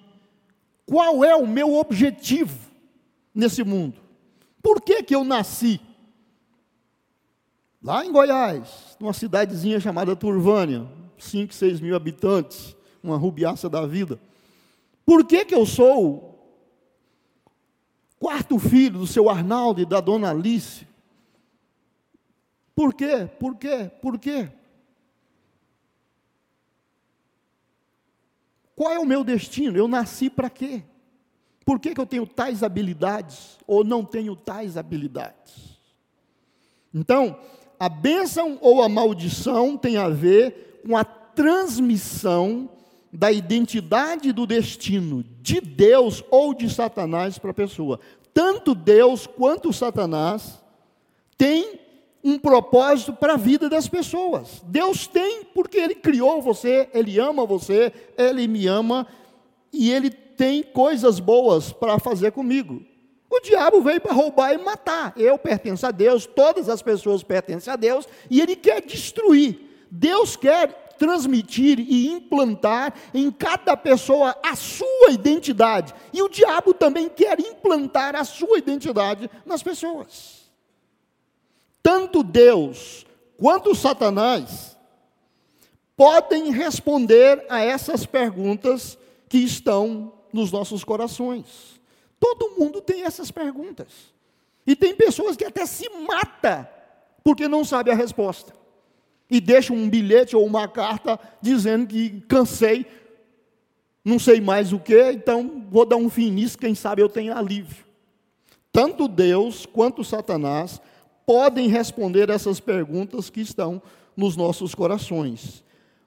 [0.85, 2.57] Qual é o meu objetivo
[3.35, 3.99] nesse mundo?
[4.63, 5.81] Por que, que eu nasci?
[7.83, 10.87] Lá em Goiás, numa cidadezinha chamada Turvânia,
[11.17, 14.17] 5, 6 mil habitantes, uma rubiaça da vida.
[15.05, 16.57] Por que, que eu sou
[18.17, 20.86] quarto filho do seu Arnaldo e da dona Alice?
[22.77, 23.27] Por quê?
[23.39, 23.89] Por quê?
[23.99, 24.49] Por quê?
[28.75, 29.75] Qual é o meu destino?
[29.75, 30.83] Eu nasci para quê?
[31.65, 35.79] Por que, que eu tenho tais habilidades ou não tenho tais habilidades?
[36.93, 37.39] Então,
[37.79, 42.69] a bênção ou a maldição tem a ver com a transmissão
[43.11, 47.99] da identidade do destino de Deus ou de Satanás para a pessoa.
[48.31, 50.63] Tanto Deus quanto Satanás
[51.35, 51.86] têm
[52.23, 54.61] um propósito para a vida das pessoas.
[54.65, 59.07] Deus tem porque Ele criou você, Ele ama você, Ele me ama
[59.71, 62.81] e Ele tem coisas boas para fazer comigo.
[63.29, 65.13] O diabo veio para roubar e matar.
[65.17, 69.59] Eu pertenço a Deus, todas as pessoas pertencem a Deus, e ele quer destruir.
[69.91, 75.93] Deus quer transmitir e implantar em cada pessoa a sua identidade.
[76.13, 80.36] E o diabo também quer implantar a sua identidade nas pessoas.
[81.87, 83.05] Tanto Deus
[83.37, 84.75] quanto Satanás
[85.95, 88.97] podem responder a essas perguntas
[89.29, 91.79] que estão nos nossos corações.
[92.19, 93.87] Todo mundo tem essas perguntas.
[94.65, 96.69] E tem pessoas que até se mata
[97.23, 98.53] porque não sabe a resposta.
[99.31, 102.85] E deixa um bilhete ou uma carta dizendo que cansei,
[104.03, 107.33] não sei mais o que, então vou dar um fim nisso, quem sabe eu tenho
[107.33, 107.85] alívio.
[108.73, 110.81] Tanto Deus quanto Satanás
[111.27, 113.81] podem responder essas perguntas que estão
[114.15, 115.61] nos nossos corações.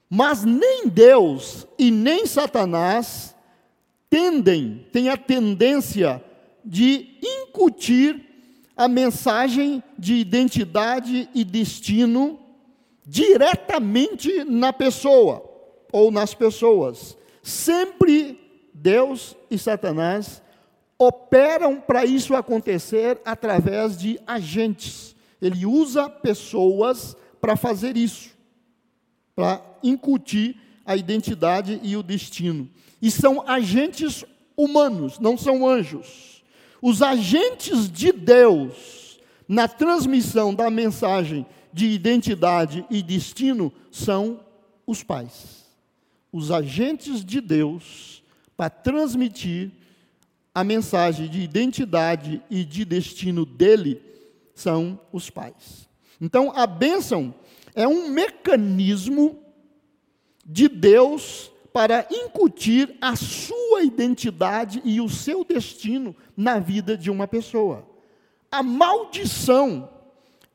[0.09, 3.35] Mas nem Deus e nem Satanás
[4.09, 6.21] tendem, têm a tendência
[6.65, 8.19] de incutir
[8.75, 12.39] a mensagem de identidade e destino
[13.05, 15.47] diretamente na pessoa
[15.91, 17.15] ou nas pessoas.
[17.43, 18.39] Sempre
[18.73, 20.41] Deus e Satanás
[21.01, 25.15] operam para isso acontecer através de agentes.
[25.41, 28.29] Ele usa pessoas para fazer isso,
[29.35, 32.69] para incutir a identidade e o destino.
[33.01, 34.23] E são agentes
[34.55, 36.43] humanos, não são anjos.
[36.79, 44.39] Os agentes de Deus na transmissão da mensagem de identidade e destino são
[44.85, 45.65] os pais.
[46.31, 48.21] Os agentes de Deus
[48.55, 49.71] para transmitir
[50.53, 54.01] a mensagem de identidade e de destino dele
[54.53, 55.89] são os pais.
[56.19, 57.33] Então, a bênção
[57.73, 59.39] é um mecanismo
[60.45, 67.27] de Deus para incutir a sua identidade e o seu destino na vida de uma
[67.27, 67.87] pessoa.
[68.51, 69.89] A maldição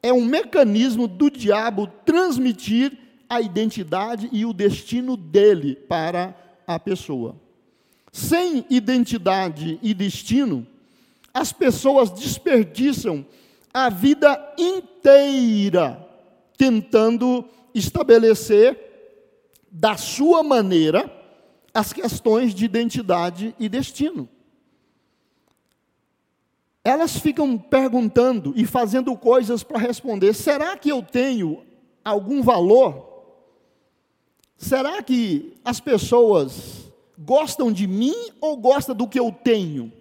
[0.02, 2.96] é um mecanismo do diabo transmitir
[3.28, 7.45] a identidade e o destino dele para a pessoa.
[8.16, 10.66] Sem identidade e destino,
[11.34, 13.26] as pessoas desperdiçam
[13.74, 16.02] a vida inteira
[16.56, 18.80] tentando estabelecer
[19.70, 21.12] da sua maneira
[21.74, 24.26] as questões de identidade e destino.
[26.82, 31.62] Elas ficam perguntando e fazendo coisas para responder: será que eu tenho
[32.02, 33.36] algum valor?
[34.56, 36.85] Será que as pessoas
[37.18, 39.92] gostam de mim ou gostam do que eu tenho?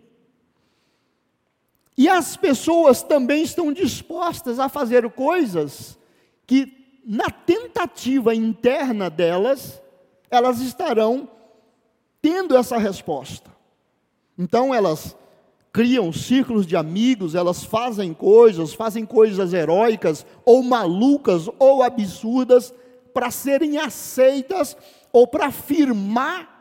[1.97, 5.97] E as pessoas também estão dispostas a fazer coisas
[6.45, 6.75] que
[7.05, 9.79] na tentativa interna delas,
[10.29, 11.29] elas estarão
[12.19, 13.51] tendo essa resposta.
[14.35, 15.15] Então elas
[15.71, 22.73] criam círculos de amigos, elas fazem coisas, fazem coisas heróicas, ou malucas, ou absurdas,
[23.13, 24.75] para serem aceitas
[25.11, 26.54] ou para firmar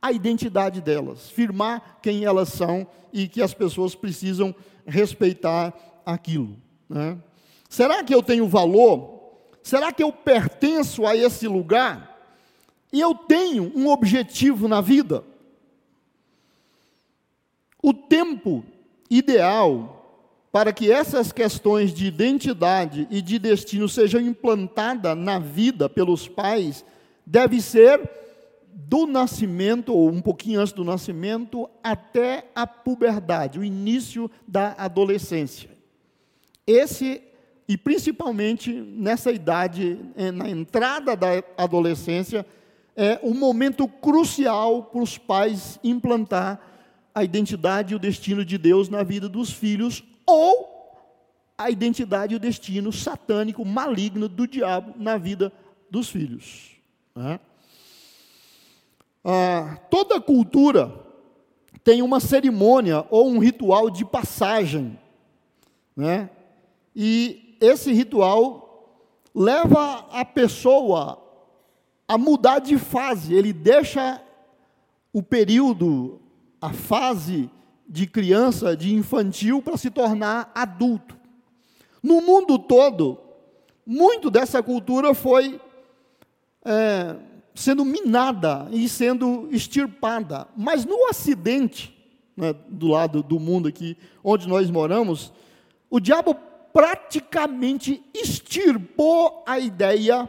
[0.00, 4.54] a identidade delas, firmar quem elas são e que as pessoas precisam
[4.86, 6.56] respeitar aquilo.
[6.88, 7.18] Né?
[7.68, 9.20] Será que eu tenho valor
[9.62, 12.18] Será que eu pertenço a esse lugar?
[12.92, 15.22] E eu tenho um objetivo na vida?
[17.82, 18.64] O tempo
[19.08, 19.96] ideal
[20.50, 26.84] para que essas questões de identidade e de destino sejam implantadas na vida pelos pais
[27.24, 28.10] deve ser
[28.74, 35.70] do nascimento, ou um pouquinho antes do nascimento, até a puberdade, o início da adolescência.
[36.66, 37.22] Esse
[37.70, 42.44] e principalmente nessa idade, eh, na entrada da adolescência,
[42.96, 46.60] é um momento crucial para os pais implantar
[47.14, 50.68] a identidade e o destino de Deus na vida dos filhos, ou
[51.56, 55.52] a identidade e o destino satânico, maligno do diabo na vida
[55.88, 56.72] dos filhos.
[57.14, 57.38] Né?
[59.24, 60.92] Ah, toda cultura
[61.84, 64.98] tem uma cerimônia ou um ritual de passagem,
[65.96, 66.30] né?
[66.94, 68.70] E esse ritual
[69.34, 71.22] leva a pessoa
[72.08, 74.20] a mudar de fase, ele deixa
[75.12, 76.20] o período,
[76.60, 77.50] a fase
[77.88, 81.16] de criança, de infantil, para se tornar adulto.
[82.02, 83.18] No mundo todo,
[83.84, 85.60] muito dessa cultura foi
[86.64, 87.16] é,
[87.54, 90.46] sendo minada e sendo extirpada.
[90.56, 91.96] Mas no Ocidente,
[92.36, 95.32] né, do lado do mundo aqui, onde nós moramos,
[95.90, 96.34] o diabo
[96.72, 100.28] praticamente extirpou a ideia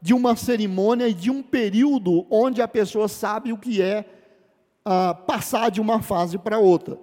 [0.00, 4.04] de uma cerimônia e de um período onde a pessoa sabe o que é
[4.84, 6.98] ah, passar de uma fase para outra.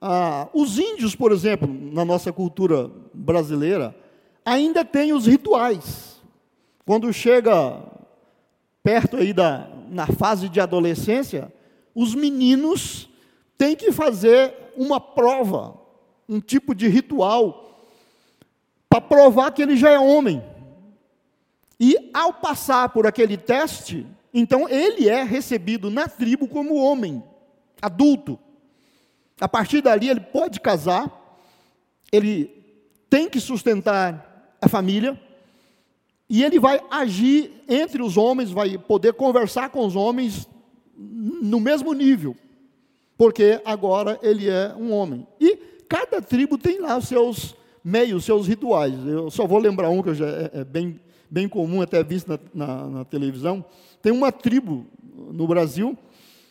[0.00, 3.94] Ah, os índios, por exemplo, na nossa cultura brasileira,
[4.44, 6.20] ainda têm os rituais.
[6.84, 7.82] Quando chega
[8.82, 11.52] perto aí da na fase de adolescência,
[11.94, 13.08] os meninos
[13.58, 15.78] têm que fazer uma prova,
[16.28, 17.88] um tipo de ritual
[18.88, 20.42] para provar que ele já é homem.
[21.78, 27.22] E ao passar por aquele teste, então ele é recebido na tribo como homem,
[27.82, 28.38] adulto.
[29.40, 31.10] A partir dali ele pode casar,
[32.12, 32.46] ele
[33.08, 35.20] tem que sustentar a família,
[36.30, 40.48] e ele vai agir entre os homens, vai poder conversar com os homens
[40.96, 42.36] no mesmo nível,
[43.18, 45.26] porque agora ele é um homem.
[45.40, 45.56] E
[45.88, 48.94] cada tribo tem lá os seus meios, seus rituais.
[49.04, 52.38] Eu só vou lembrar um que já é, é bem, bem comum, até visto na,
[52.54, 53.64] na, na televisão.
[54.00, 54.86] Tem uma tribo
[55.32, 55.98] no Brasil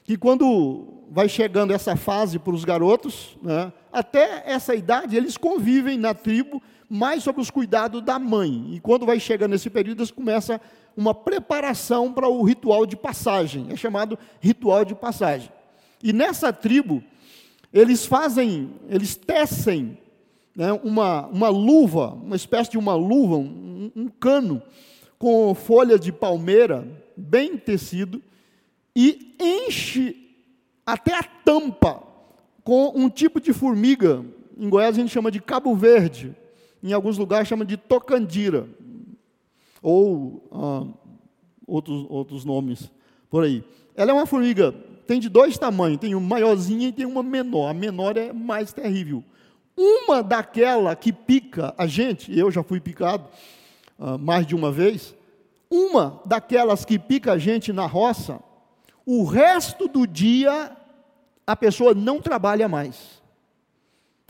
[0.04, 5.98] que quando vai chegando essa fase para os garotos, né, até essa idade eles convivem
[5.98, 8.74] na tribo mais sob os cuidados da mãe.
[8.74, 10.60] E quando vai chegando esse período, eles começa
[10.98, 13.68] uma preparação para o ritual de passagem.
[13.70, 15.52] É chamado ritual de passagem.
[16.02, 17.04] E nessa tribo,
[17.72, 19.98] eles fazem, eles tecem
[20.56, 24.62] né, uma, uma luva, uma espécie de uma luva, um, um cano,
[25.18, 28.22] com folha de palmeira, bem tecido,
[28.96, 30.16] e enche
[30.86, 32.02] até a tampa
[32.64, 34.26] com um tipo de formiga.
[34.58, 36.36] Em Goiás a gente chama de cabo verde,
[36.82, 38.68] em alguns lugares chama de tocandira,
[39.82, 40.88] ou ah,
[41.68, 42.92] outros, outros nomes
[43.30, 43.64] por aí.
[43.96, 44.72] Ela é uma formiga,
[45.06, 47.70] tem de dois tamanhos, tem uma maiorzinha e tem uma menor.
[47.70, 49.24] A menor é mais terrível.
[49.76, 53.26] Uma daquela que pica a gente, eu já fui picado
[53.98, 55.16] ah, mais de uma vez,
[55.70, 58.40] uma daquelas que pica a gente na roça,
[59.06, 60.76] o resto do dia
[61.46, 63.19] a pessoa não trabalha mais.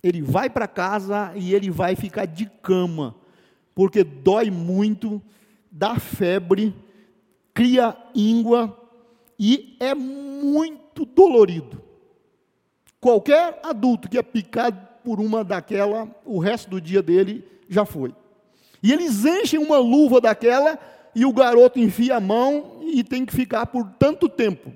[0.01, 3.15] Ele vai para casa e ele vai ficar de cama,
[3.75, 5.21] porque dói muito,
[5.71, 6.73] dá febre,
[7.53, 8.77] cria íngua
[9.37, 11.81] e é muito dolorido.
[12.99, 18.13] Qualquer adulto que é picado por uma daquela, o resto do dia dele já foi.
[18.81, 20.77] E eles enchem uma luva daquela
[21.15, 24.71] e o garoto enfia a mão e tem que ficar por tanto tempo.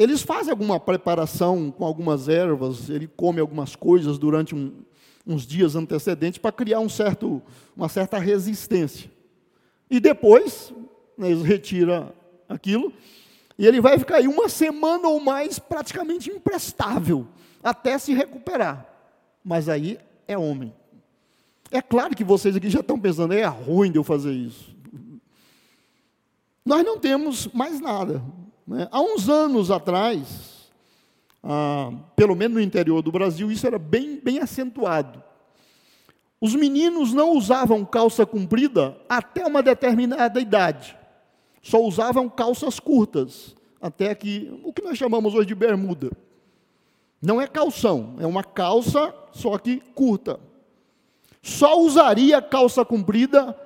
[0.00, 4.72] Eles fazem alguma preparação com algumas ervas, ele come algumas coisas durante um,
[5.26, 7.42] uns dias antecedentes para criar um certo,
[7.76, 9.10] uma certa resistência.
[9.90, 10.72] E depois,
[11.18, 12.14] né, eles retiram
[12.48, 12.90] aquilo,
[13.58, 17.28] e ele vai ficar aí uma semana ou mais praticamente imprestável,
[17.62, 18.86] até se recuperar.
[19.44, 20.72] Mas aí é homem.
[21.70, 24.74] É claro que vocês aqui já estão pensando, é ruim de eu fazer isso.
[26.64, 28.22] Nós não temos mais nada.
[28.70, 28.88] Né?
[28.90, 30.70] Há uns anos atrás,
[31.42, 35.22] ah, pelo menos no interior do Brasil, isso era bem, bem acentuado.
[36.40, 40.96] Os meninos não usavam calça comprida até uma determinada idade.
[41.60, 46.10] Só usavam calças curtas, até que o que nós chamamos hoje de bermuda.
[47.20, 50.40] Não é calção, é uma calça, só que curta
[51.42, 53.56] só usaria calça comprida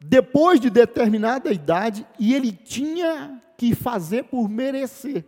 [0.00, 5.24] depois de determinada idade e ele tinha que fazer por merecer.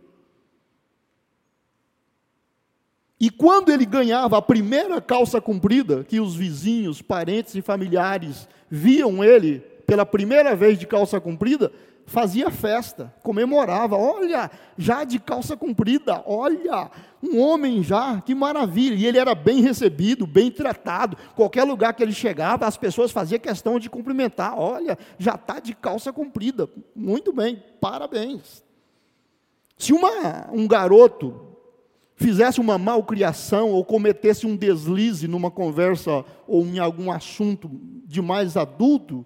[3.19, 9.23] E quando ele ganhava a primeira calça comprida, que os vizinhos, parentes e familiares viam
[9.23, 11.71] ele pela primeira vez de calça comprida,
[12.05, 13.97] fazia festa, comemorava.
[13.97, 16.89] Olha, já de calça comprida, olha,
[17.21, 18.95] um homem já, que maravilha.
[18.95, 21.17] E ele era bem recebido, bem tratado.
[21.35, 24.57] Qualquer lugar que ele chegava, as pessoas faziam questão de cumprimentar.
[24.57, 26.69] Olha, já está de calça comprida.
[26.95, 28.63] Muito bem, parabéns.
[29.77, 31.41] Se uma, um garoto
[32.15, 37.69] fizesse uma malcriação ou cometesse um deslize numa conversa ou em algum assunto
[38.05, 39.25] de mais adulto,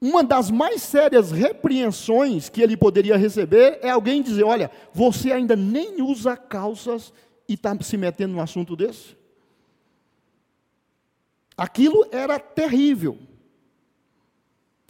[0.00, 5.54] uma das mais sérias repreensões que ele poderia receber é alguém dizer: Olha, você ainda
[5.54, 7.12] nem usa calças
[7.46, 9.14] e está se metendo num assunto desse?
[11.54, 13.18] Aquilo era terrível.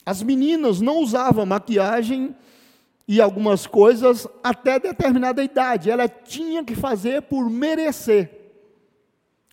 [0.07, 2.35] As meninas não usavam maquiagem
[3.09, 5.91] e algumas coisas até determinada idade.
[5.91, 8.40] Ela tinha que fazer por merecer.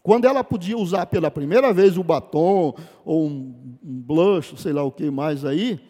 [0.08, 4.82] Quando ela podia usar pela primeira vez o batom, ou um, um blush, sei lá
[4.82, 5.82] o que mais aí,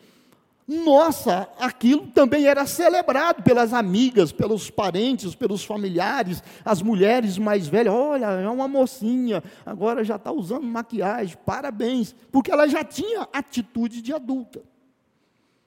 [0.68, 7.94] nossa, aquilo também era celebrado pelas amigas, pelos parentes, pelos familiares, as mulheres mais velhas.
[7.94, 14.02] Olha, é uma mocinha, agora já está usando maquiagem, parabéns, porque ela já tinha atitude
[14.02, 14.64] de adulta.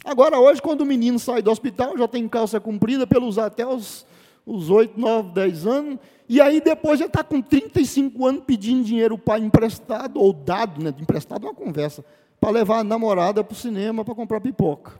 [0.04, 4.04] Agora, hoje, quando o menino sai do hospital, já tem calça comprida, pelos até os
[4.44, 9.18] os 8, 9, 10 anos, e aí depois já está com 35 anos pedindo dinheiro
[9.18, 10.94] para emprestado, ou dado, né?
[11.00, 12.04] Emprestado é uma conversa,
[12.40, 14.98] para levar a namorada para o cinema para comprar pipoca.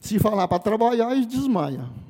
[0.00, 2.05] Se falar para trabalhar, ele desmaia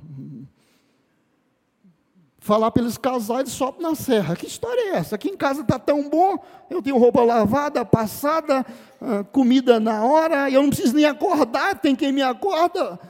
[2.47, 4.37] falar para eles casar, eles na serra.
[4.37, 5.17] Que história é essa?
[5.17, 6.39] Aqui em casa está tão bom,
[6.71, 8.65] eu tenho roupa lavada, passada,
[9.01, 13.01] ah, comida na hora, eu não preciso nem acordar, tem quem me acorda.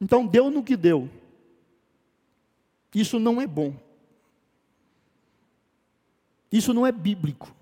[0.00, 1.10] Então, deu no que deu.
[2.94, 3.74] Isso não é bom.
[6.50, 7.54] Isso não é bíblico.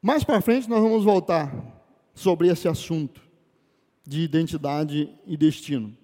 [0.00, 1.52] Mais para frente nós vamos voltar
[2.14, 3.20] sobre esse assunto
[4.06, 5.96] de identidade e destino.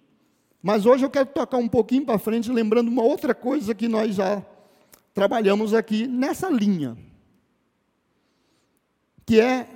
[0.62, 4.16] Mas hoje eu quero tocar um pouquinho para frente, lembrando uma outra coisa que nós
[4.16, 4.44] já
[5.12, 6.96] trabalhamos aqui nessa linha,
[9.24, 9.68] que é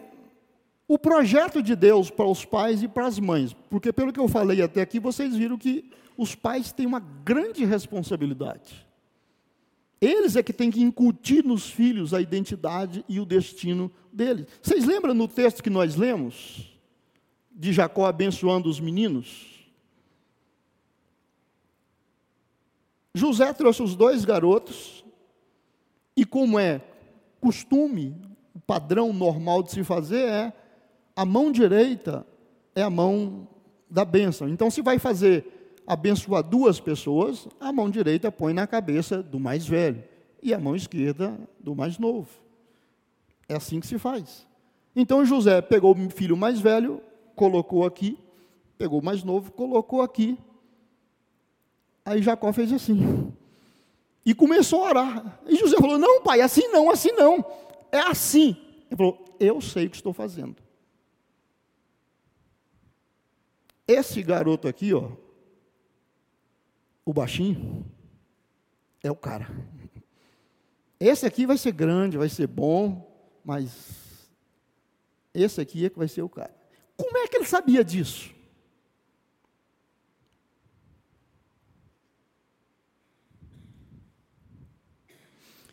[0.89, 3.53] o projeto de Deus para os pais e para as mães.
[3.71, 7.65] Porque, pelo que eu falei até aqui, vocês viram que os pais têm uma grande
[7.65, 8.88] responsabilidade.
[10.01, 14.47] Eles é que têm que incutir nos filhos a identidade e o destino deles.
[14.63, 16.79] Vocês lembram no texto que nós lemos?
[17.51, 19.67] De Jacó abençoando os meninos?
[23.15, 25.05] José trouxe os dois garotos,
[26.17, 26.81] e como é
[27.41, 28.15] costume,
[28.55, 30.53] o padrão normal de se fazer é
[31.17, 32.25] a mão direita
[32.79, 33.49] é a mão
[33.91, 34.49] da bênção.
[34.49, 35.58] Então, se vai fazer
[35.89, 40.05] abençoar duas pessoas, a mão direita põe na cabeça do mais velho
[40.43, 42.29] e a mão esquerda do mais novo.
[43.49, 44.47] É assim que se faz.
[44.95, 47.01] Então José pegou o filho mais velho,
[47.35, 48.19] colocou aqui,
[48.77, 50.39] pegou o mais novo, colocou aqui.
[52.05, 53.33] Aí Jacó fez assim.
[54.27, 55.41] E começou a orar.
[55.47, 57.43] E José falou: Não, pai, assim não, assim não.
[57.91, 58.57] É assim.
[58.91, 60.57] Ele falou: Eu sei o que estou fazendo.
[63.87, 65.13] Esse garoto aqui, ó,
[67.11, 67.87] o baixinho,
[69.03, 69.49] é o cara.
[71.01, 73.11] Esse aqui vai ser grande, vai ser bom,
[73.43, 74.29] mas
[75.33, 76.55] esse aqui é que vai ser o cara.
[76.99, 78.35] Como é que ele sabia disso?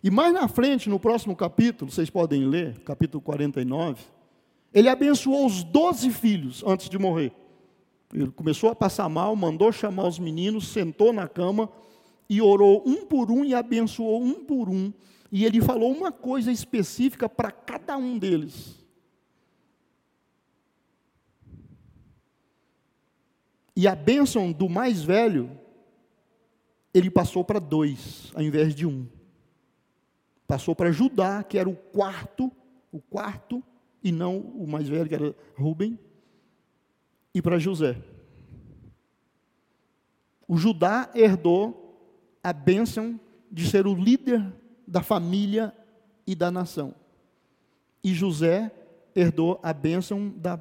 [0.02, 4.06] E mais na frente, no próximo capítulo, vocês podem ler, capítulo 49,
[4.74, 7.34] ele abençoou os doze filhos antes de morrer.
[8.14, 11.70] Ele começou a passar mal, mandou chamar os meninos, sentou na cama
[12.30, 14.92] e orou um por um e abençoou um por um.
[15.32, 18.84] E ele falou uma coisa específica para cada um deles.
[23.76, 25.52] E a bênção do mais velho,
[26.94, 29.06] ele passou para dois, ao invés de um.
[30.48, 32.50] Passou para Judá, que era o quarto,
[32.92, 33.62] o quarto,
[34.02, 36.00] e não o mais velho, que era Rubem
[37.36, 37.98] e para José.
[40.48, 42.00] O Judá herdou
[42.42, 43.20] a bênção
[43.52, 44.54] de ser o líder
[44.88, 45.76] da família
[46.26, 46.96] e da nação.
[48.02, 48.72] E José
[49.14, 50.58] herdou a bênção da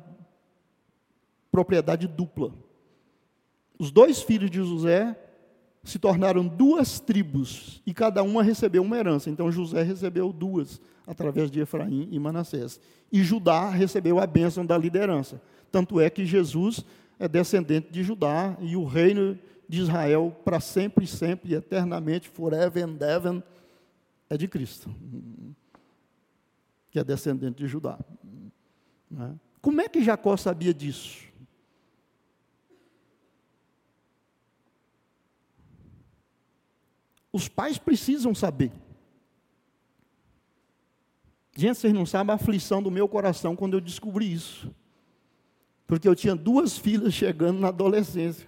[1.49, 2.53] propriedade dupla.
[3.79, 5.17] Os dois filhos de José
[5.85, 9.31] se tornaram duas tribos e cada uma recebeu uma herança.
[9.31, 12.81] Então José recebeu duas através de Efraim e Manassés.
[13.13, 15.41] E Judá recebeu a bênção da liderança.
[15.75, 16.85] Tanto é que Jesus
[17.19, 19.37] é descendente de Judá e o reino
[19.69, 23.43] de Israel para sempre e sempre, eternamente, forever and ever,
[24.31, 24.95] é de Cristo,
[26.93, 27.99] que é descendente de Judá.
[29.11, 29.35] Né?
[29.61, 31.25] Como é que Jacó sabia disso?
[37.33, 38.71] Os pais precisam saber.
[41.57, 44.73] Gente, vocês não sabem a aflição do meu coração quando eu descobri isso.
[45.87, 48.47] Porque eu tinha duas filhas chegando na adolescência.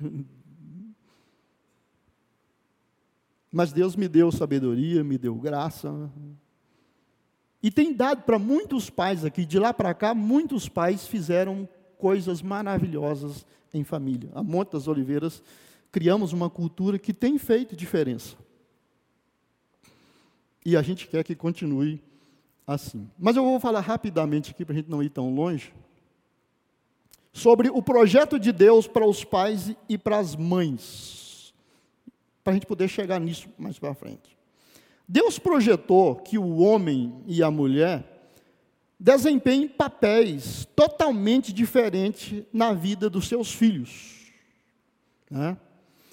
[3.53, 6.11] Mas Deus me deu sabedoria, me deu graça.
[7.63, 11.69] E tem dado para muitos pais aqui, de lá para cá, muitos pais fizeram
[11.99, 14.31] coisas maravilhosas em família.
[14.35, 15.43] A Monte das Oliveiras
[15.91, 18.37] criamos uma cultura que tem feito diferença.
[20.65, 22.03] E a gente quer que continue
[22.67, 23.09] assim.
[23.19, 25.73] Mas eu vou falar rapidamente aqui, para a gente não ir tão longe
[27.37, 31.53] sobre o projeto de Deus para os pais e para as mães,
[32.43, 34.35] para a gente poder chegar nisso mais para frente.
[35.07, 38.31] Deus projetou que o homem e a mulher
[38.99, 44.33] desempenhem papéis totalmente diferentes na vida dos seus filhos.
[45.31, 45.59] Né?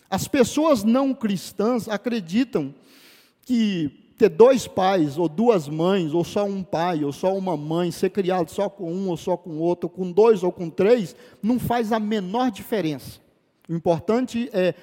[0.10, 2.76] As pessoas não cristãs acreditam
[3.44, 7.92] que ter dois pais, ou duas mães, ou só um pai, ou só uma mãe,
[7.92, 11.14] ser criado só com um ou só com outro, ou com dois ou com três,
[11.42, 13.20] não faz a menor diferença.
[13.68, 14.74] O importante é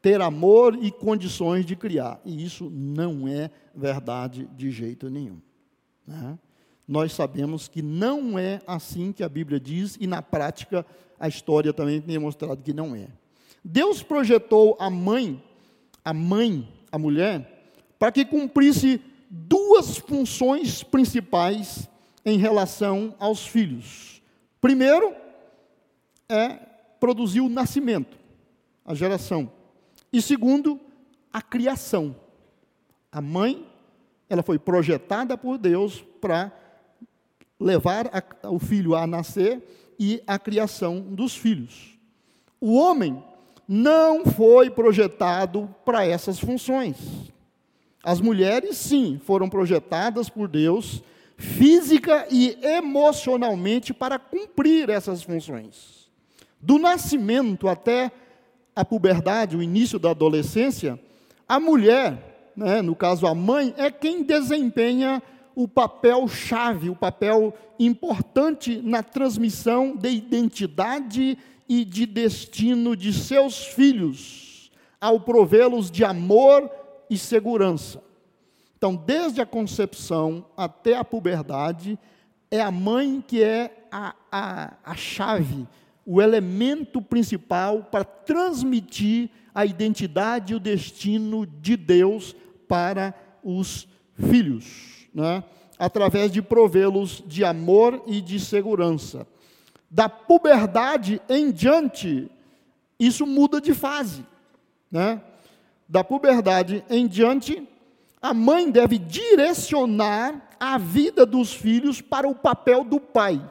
[0.00, 2.18] ter amor e condições de criar.
[2.24, 5.38] E isso não é verdade de jeito nenhum.
[6.06, 6.38] Né?
[6.88, 10.86] Nós sabemos que não é assim que a Bíblia diz, e na prática
[11.20, 13.08] a história também tem mostrado que não é.
[13.62, 15.42] Deus projetou a mãe,
[16.02, 17.61] a mãe, a mulher,
[18.02, 19.00] para que cumprisse
[19.30, 21.88] duas funções principais
[22.24, 24.20] em relação aos filhos.
[24.60, 25.14] Primeiro,
[26.28, 26.58] é
[26.98, 28.18] produzir o nascimento,
[28.84, 29.48] a geração.
[30.12, 30.80] E segundo,
[31.32, 32.16] a criação.
[33.12, 33.70] A mãe,
[34.28, 36.50] ela foi projetada por Deus para
[37.60, 39.62] levar a, o filho a nascer
[39.96, 41.96] e a criação dos filhos.
[42.60, 43.22] O homem
[43.68, 47.30] não foi projetado para essas funções.
[48.02, 51.02] As mulheres, sim, foram projetadas por Deus
[51.36, 56.08] física e emocionalmente para cumprir essas funções.
[56.60, 58.12] Do nascimento até
[58.74, 60.98] a puberdade, o início da adolescência,
[61.48, 65.20] a mulher, né, no caso a mãe, é quem desempenha
[65.54, 71.36] o papel chave, o papel importante na transmissão de identidade
[71.68, 76.70] e de destino de seus filhos, ao provê-los de amor
[77.12, 78.02] e segurança.
[78.78, 81.98] Então, desde a concepção até a puberdade,
[82.50, 85.68] é a mãe que é a, a, a chave,
[86.06, 92.34] o elemento principal para transmitir a identidade e o destino de Deus
[92.66, 95.44] para os filhos, né?
[95.78, 99.26] através de provê-los de amor e de segurança.
[99.90, 102.30] Da puberdade em diante,
[102.98, 104.24] isso muda de fase.
[104.90, 105.20] Né?
[105.88, 107.68] Da puberdade em diante,
[108.20, 113.42] a mãe deve direcionar a vida dos filhos para o papel do pai.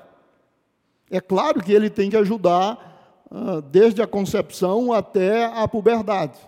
[1.09, 6.39] É claro que ele tem que ajudar uh, desde a concepção até a puberdade.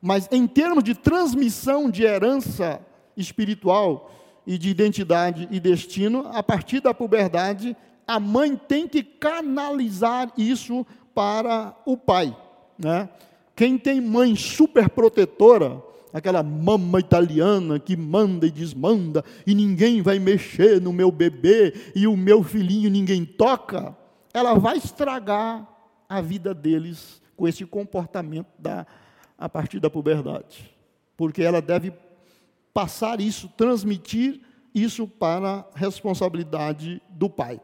[0.00, 2.80] Mas em termos de transmissão de herança
[3.16, 4.10] espiritual
[4.46, 7.76] e de identidade e destino, a partir da puberdade,
[8.06, 12.36] a mãe tem que canalizar isso para o pai.
[12.78, 13.08] Né?
[13.60, 15.84] Quem tem mãe super protetora,
[16.14, 22.06] aquela mama italiana que manda e desmanda, e ninguém vai mexer no meu bebê, e
[22.06, 23.94] o meu filhinho ninguém toca,
[24.32, 25.68] ela vai estragar
[26.08, 28.86] a vida deles com esse comportamento da,
[29.36, 30.74] a partir da puberdade.
[31.14, 31.92] Porque ela deve
[32.72, 34.40] passar isso, transmitir
[34.74, 37.60] isso para a responsabilidade do pai.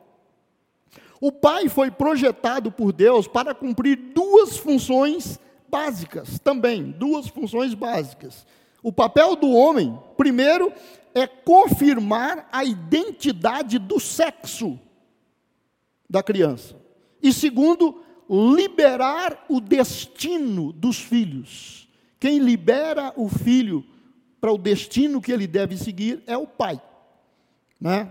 [1.22, 5.40] O pai foi projetado por Deus para cumprir duas funções
[5.70, 8.46] básicas também, duas funções básicas.
[8.82, 10.72] O papel do homem, primeiro,
[11.14, 14.78] é confirmar a identidade do sexo
[16.08, 16.76] da criança.
[17.22, 21.88] E segundo, liberar o destino dos filhos.
[22.20, 23.84] Quem libera o filho
[24.40, 26.80] para o destino que ele deve seguir é o pai.
[27.80, 28.10] Né?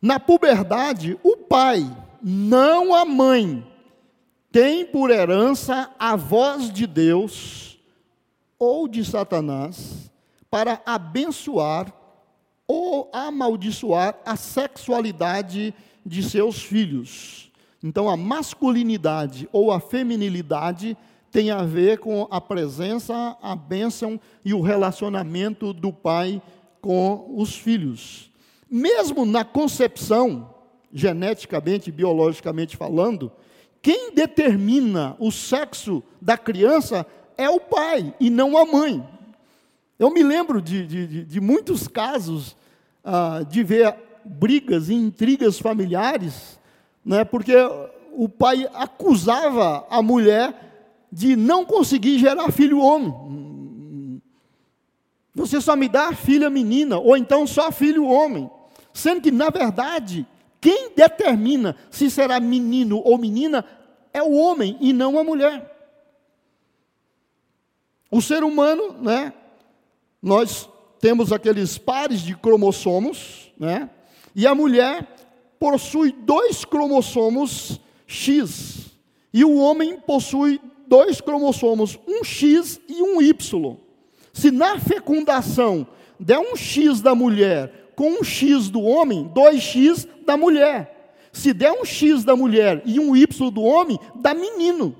[0.00, 1.84] Na puberdade, o pai,
[2.22, 3.64] não a mãe,
[4.52, 7.80] tem por herança a voz de Deus
[8.58, 10.12] ou de Satanás
[10.50, 11.90] para abençoar
[12.68, 15.74] ou amaldiçoar a sexualidade
[16.04, 17.50] de seus filhos.
[17.82, 20.96] Então, a masculinidade ou a feminilidade
[21.30, 26.42] tem a ver com a presença, a bênção e o relacionamento do pai
[26.82, 28.30] com os filhos.
[28.70, 30.54] Mesmo na concepção,
[30.92, 33.32] geneticamente, biologicamente falando,
[33.82, 37.04] quem determina o sexo da criança
[37.36, 39.04] é o pai e não a mãe.
[39.98, 42.56] Eu me lembro de, de, de muitos casos
[43.04, 46.60] ah, de ver brigas e intrigas familiares,
[47.04, 47.54] né, porque
[48.12, 50.54] o pai acusava a mulher
[51.10, 54.22] de não conseguir gerar filho homem.
[55.34, 58.50] Você só me dá filha menina, ou então só filho homem.
[58.92, 60.26] Sendo que, na verdade,
[60.62, 63.64] quem determina se será menino ou menina
[64.12, 65.68] é o homem e não a mulher.
[68.08, 69.32] O ser humano, né?
[70.22, 73.90] Nós temos aqueles pares de cromossomos, né?
[74.36, 75.08] E a mulher
[75.58, 78.92] possui dois cromossomos X.
[79.34, 83.76] E o homem possui dois cromossomos, um X e um Y.
[84.32, 85.88] Se na fecundação
[86.20, 91.14] der um X da mulher com um X do homem, dois X da mulher.
[91.32, 94.96] Se der um X da mulher e um Y do homem, dá menino.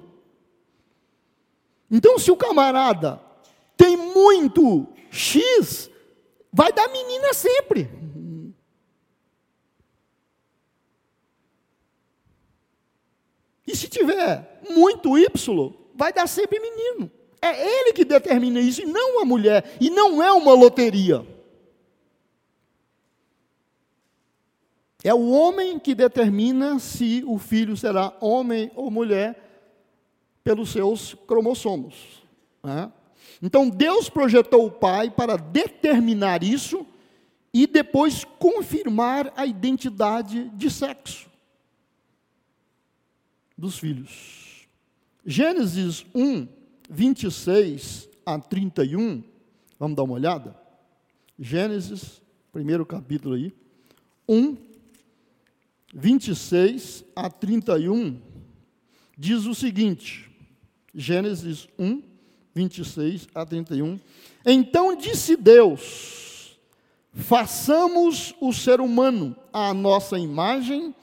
[1.90, 3.20] Então, se o camarada
[3.76, 5.90] tem muito X,
[6.52, 7.90] vai dar menina sempre.
[13.66, 17.10] E se tiver muito Y, vai dar sempre menino.
[17.40, 19.76] É ele que determina isso, e não a mulher.
[19.80, 21.31] E não é uma loteria.
[25.04, 29.36] É o homem que determina se o filho será homem ou mulher
[30.44, 32.22] pelos seus cromossomos.
[32.62, 32.92] Né?
[33.42, 36.86] Então Deus projetou o pai para determinar isso
[37.52, 41.28] e depois confirmar a identidade de sexo
[43.58, 44.66] dos filhos.
[45.24, 46.48] Gênesis 1,
[46.88, 49.22] 26 a 31,
[49.78, 50.56] vamos dar uma olhada?
[51.38, 52.20] Gênesis,
[52.52, 53.52] primeiro capítulo aí,
[54.28, 54.56] 1,
[55.92, 58.18] 26 a 31,
[59.16, 60.30] diz o seguinte:
[60.94, 62.02] Gênesis 1,
[62.54, 64.00] 26 a 31.
[64.46, 66.56] Então disse Deus:
[67.12, 70.94] façamos o ser humano à nossa imagem,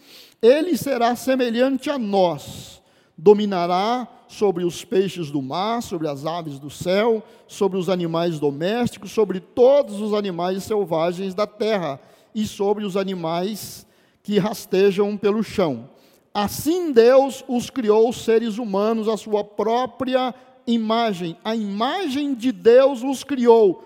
[0.42, 2.82] ele será semelhante a nós,
[3.18, 9.12] dominará sobre os peixes do mar, sobre as aves do céu, sobre os animais domésticos,
[9.12, 12.00] sobre todos os animais selvagens da terra
[12.34, 13.86] e sobre os animais
[14.24, 15.89] que rastejam pelo chão.
[16.34, 20.34] Assim Deus os criou seres humanos à sua própria
[20.67, 21.38] imagem.
[21.43, 23.84] A imagem de Deus os criou.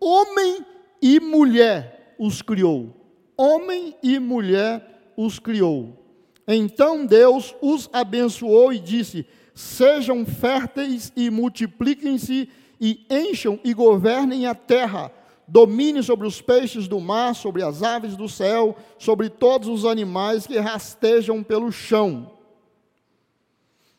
[0.00, 0.64] Homem
[1.00, 2.94] e mulher os criou.
[3.36, 6.04] Homem e mulher os criou.
[6.46, 12.48] Então Deus os abençoou e disse: Sejam férteis e multipliquem-se
[12.80, 15.10] e encham e governem a terra.
[15.48, 20.46] Domine sobre os peixes do mar, sobre as aves do céu, sobre todos os animais
[20.46, 22.32] que rastejam pelo chão.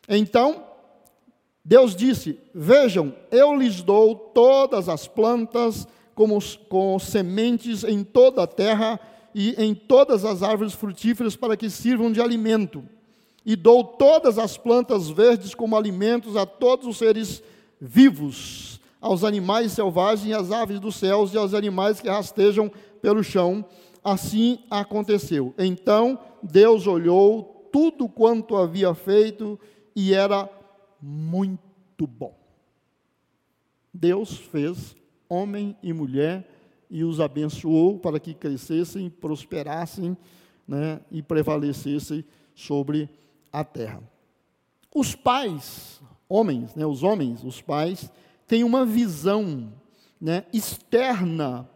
[0.08, 0.64] Então,
[1.64, 6.38] Deus disse: Vejam, eu lhes dou todas as plantas como,
[6.68, 9.00] com sementes em toda a terra
[9.34, 12.84] e em todas as árvores frutíferas para que sirvam de alimento
[13.48, 17.42] e dou todas as plantas verdes como alimentos a todos os seres
[17.80, 22.70] vivos, aos animais selvagens, às aves dos céus e aos animais que rastejam
[23.00, 23.64] pelo chão.
[24.02, 25.54] Assim aconteceu.
[25.58, 29.58] Então Deus olhou tudo quanto havia feito
[29.94, 30.48] e era
[31.00, 32.36] muito bom.
[33.92, 34.96] Deus fez
[35.28, 36.48] homem e mulher
[36.90, 40.16] e os abençoou para que crescessem, prosperassem
[40.66, 42.24] né, e prevalecessem
[42.54, 43.08] sobre
[43.52, 44.02] a terra.
[44.94, 48.10] Os pais, homens, né, os homens, os pais,
[48.48, 49.72] têm uma visão
[50.20, 51.68] né, externa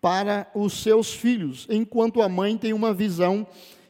[0.00, 3.46] para os seus filhos, enquanto a mãe tem uma visão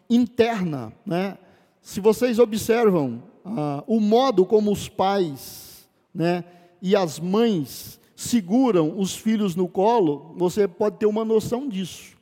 [0.09, 0.93] interna.
[1.05, 1.37] Né?
[1.83, 6.45] Se vocês observam ah, o modo como os pais né,
[6.81, 12.17] e as mães seguram os filhos no colo, você pode ter uma noção disso.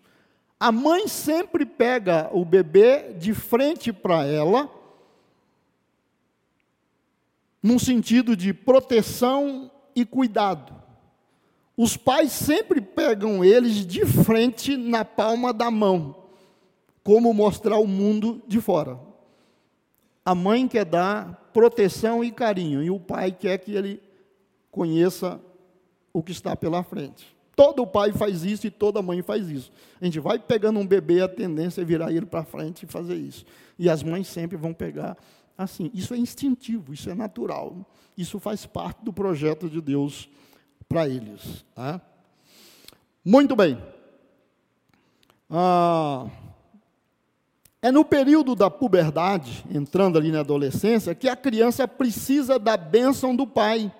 [0.58, 4.70] A mãe sempre pega o bebê de frente para ela
[7.62, 9.70] num sentido de proteção
[10.00, 10.74] e cuidado.
[11.76, 16.14] Os pais sempre pegam eles de frente na palma da mão,
[17.02, 18.98] como mostrar o mundo de fora.
[20.24, 24.02] A mãe quer dar proteção e carinho, e o pai quer que ele
[24.70, 25.40] conheça
[26.12, 27.34] o que está pela frente.
[27.56, 29.72] Todo pai faz isso e toda mãe faz isso.
[30.00, 33.16] A gente vai pegando um bebê, a tendência é virar ele para frente e fazer
[33.16, 33.44] isso.
[33.78, 35.16] E as mães sempre vão pegar
[35.62, 35.90] assim.
[35.92, 37.86] Isso é instintivo, isso é natural.
[38.16, 40.28] Isso faz parte do projeto de Deus
[40.88, 41.64] para eles.
[41.74, 42.00] Tá?
[43.24, 43.78] Muito bem.
[45.48, 46.28] Ah,
[47.82, 53.34] é no período da puberdade, entrando ali na adolescência, que a criança precisa da bênção
[53.34, 53.92] do pai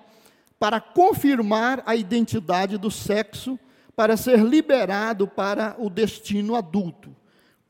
[0.59, 3.57] para confirmar a identidade do sexo,
[3.95, 7.15] para ser liberado para o destino adulto.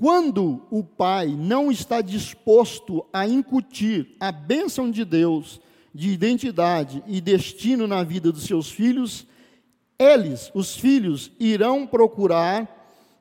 [0.01, 5.61] Quando o pai não está disposto a incutir a bênção de Deus
[5.93, 9.27] de identidade e destino na vida dos seus filhos,
[9.99, 12.67] eles, os filhos, irão procurar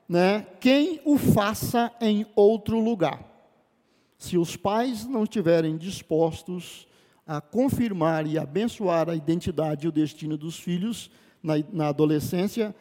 [0.09, 3.23] né, quem o faça em outro lugar.
[4.17, 6.87] Se os pais não estiverem dispostos
[7.27, 11.11] a confirmar e abençoar a identidade e o destino dos filhos
[11.43, 12.73] na, na adolescência,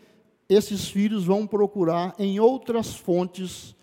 [0.48, 3.78] esses filhos vão procurar em outras fontes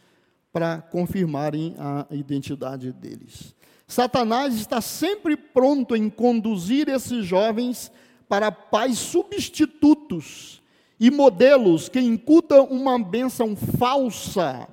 [0.58, 3.56] para confirmarem a identidade deles.
[3.88, 7.92] Satanás está sempre pronto em conduzir esses jovens
[8.28, 10.60] para pais substitutos
[11.00, 14.68] e modelos que incutam uma bênção falsa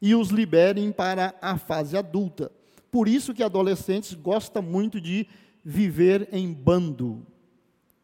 [0.00, 2.50] e os liberem para a fase adulta.
[2.90, 5.26] Por isso que adolescentes gostam muito de
[5.62, 7.26] viver em bando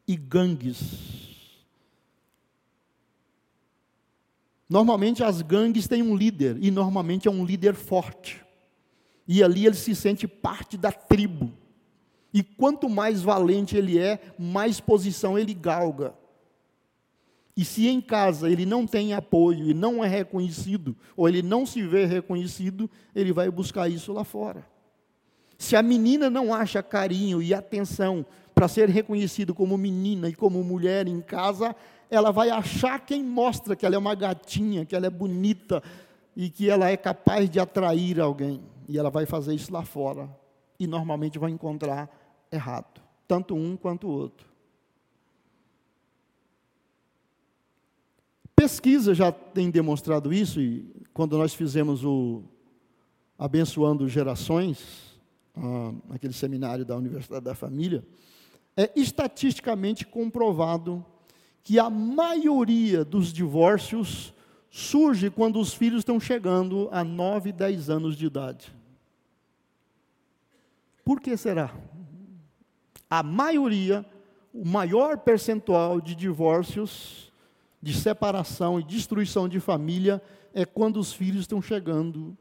[0.06, 1.25] e gangues
[4.68, 8.44] Normalmente as gangues têm um líder, e normalmente é um líder forte.
[9.26, 11.52] E ali ele se sente parte da tribo.
[12.32, 16.14] E quanto mais valente ele é, mais posição ele galga.
[17.56, 21.64] E se em casa ele não tem apoio e não é reconhecido, ou ele não
[21.64, 24.66] se vê reconhecido, ele vai buscar isso lá fora.
[25.56, 30.62] Se a menina não acha carinho e atenção para ser reconhecido como menina e como
[30.62, 31.74] mulher em casa,
[32.10, 35.82] ela vai achar quem mostra que ela é uma gatinha, que ela é bonita
[36.34, 38.62] e que ela é capaz de atrair alguém.
[38.88, 40.28] E ela vai fazer isso lá fora.
[40.78, 42.08] E normalmente vai encontrar
[42.52, 44.46] errado, tanto um quanto o outro.
[48.54, 52.42] Pesquisa já tem demonstrado isso, e quando nós fizemos o
[53.38, 55.18] Abençoando Gerações,
[55.54, 58.02] ah, aquele seminário da Universidade da Família,
[58.76, 61.04] é estatisticamente comprovado
[61.66, 64.32] que a maioria dos divórcios
[64.70, 68.72] surge quando os filhos estão chegando a 9, 10 anos de idade.
[71.04, 71.74] Por que será?
[73.10, 74.06] A maioria,
[74.54, 77.32] o maior percentual de divórcios,
[77.82, 80.22] de separação e destruição de família
[80.54, 82.38] é quando os filhos estão chegando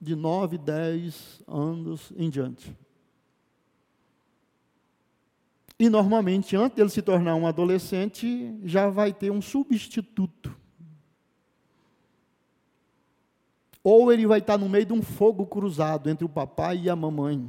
[0.00, 2.76] de 9, 10 anos em diante.
[5.78, 10.56] E normalmente, antes dele se tornar um adolescente, já vai ter um substituto.
[13.84, 16.96] Ou ele vai estar no meio de um fogo cruzado entre o papai e a
[16.96, 17.48] mamãe.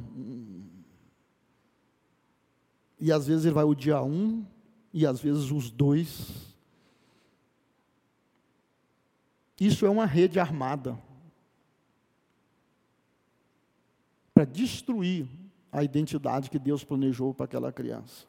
[3.00, 4.46] E às vezes ele vai odiar um,
[4.92, 6.54] e às vezes os dois.
[9.58, 10.96] Isso é uma rede armada
[14.32, 15.28] para destruir
[15.72, 18.26] a identidade que Deus planejou para aquela criança.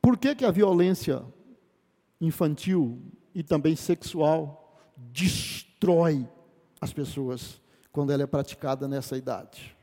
[0.00, 1.24] Por que, que a violência
[2.20, 3.00] infantil
[3.34, 6.28] e também sexual destrói
[6.80, 7.60] as pessoas
[7.92, 9.76] quando ela é praticada nessa idade?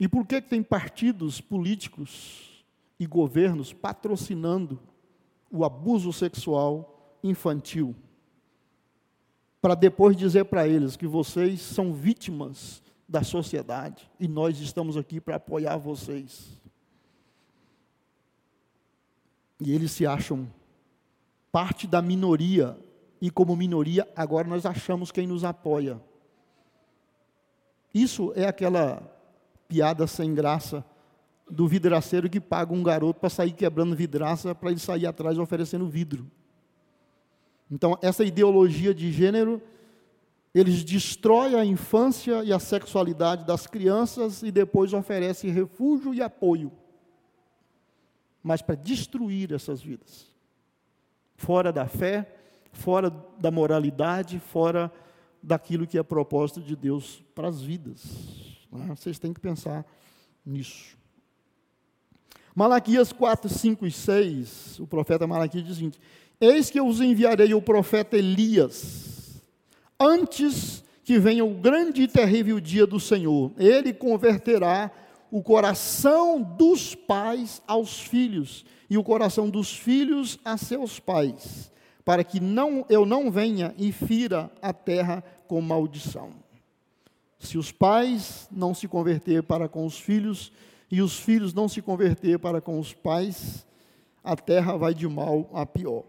[0.00, 2.64] E por que, que tem partidos políticos
[2.98, 4.80] e governos patrocinando
[5.50, 7.94] o abuso sexual infantil?
[9.64, 15.22] Para depois dizer para eles que vocês são vítimas da sociedade e nós estamos aqui
[15.22, 16.60] para apoiar vocês.
[19.58, 20.46] E eles se acham
[21.50, 22.76] parte da minoria,
[23.22, 25.98] e como minoria, agora nós achamos quem nos apoia.
[27.94, 29.02] Isso é aquela
[29.66, 30.84] piada sem graça
[31.50, 35.88] do vidraceiro que paga um garoto para sair quebrando vidraça para ele sair atrás oferecendo
[35.88, 36.30] vidro.
[37.74, 39.60] Então, essa ideologia de gênero,
[40.54, 46.70] eles destroem a infância e a sexualidade das crianças e depois oferecem refúgio e apoio.
[48.40, 50.28] Mas para destruir essas vidas.
[51.34, 52.32] Fora da fé,
[52.70, 53.10] fora
[53.40, 54.92] da moralidade, fora
[55.42, 58.04] daquilo que é propósito de Deus para as vidas.
[58.70, 58.86] Né?
[58.94, 59.84] Vocês têm que pensar
[60.46, 60.96] nisso.
[62.54, 66.00] Malaquias 4, 5 e 6, o profeta Malaquias diz o seguinte:
[66.44, 69.42] Eis que eu os enviarei o profeta Elias,
[69.98, 73.50] antes que venha o grande e terrível dia do Senhor.
[73.56, 74.90] Ele converterá
[75.30, 81.72] o coração dos pais aos filhos e o coração dos filhos a seus pais,
[82.04, 86.30] para que não eu não venha e fira a terra com maldição.
[87.38, 90.52] Se os pais não se converter para com os filhos
[90.90, 93.66] e os filhos não se converter para com os pais,
[94.22, 96.04] a terra vai de mal a pior.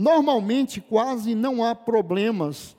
[0.00, 2.74] Normalmente, quase não há problemas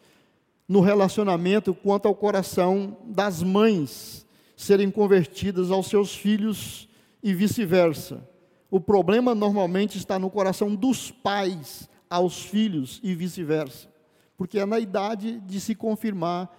[0.67, 4.25] no relacionamento quanto ao coração das mães
[4.57, 6.89] serem convertidas aos seus filhos
[7.21, 8.27] e vice-versa.
[8.71, 13.87] O problema normalmente está no coração dos pais aos filhos e vice-versa,
[14.35, 16.49] porque é na idade de se confirmar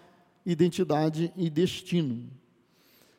[0.46, 2.30] identidade e destino.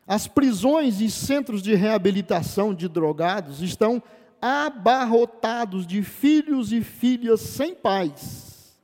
[0.07, 4.01] As prisões e centros de reabilitação de drogados estão
[4.45, 8.77] abarrotados de filhos e filhas sem pais.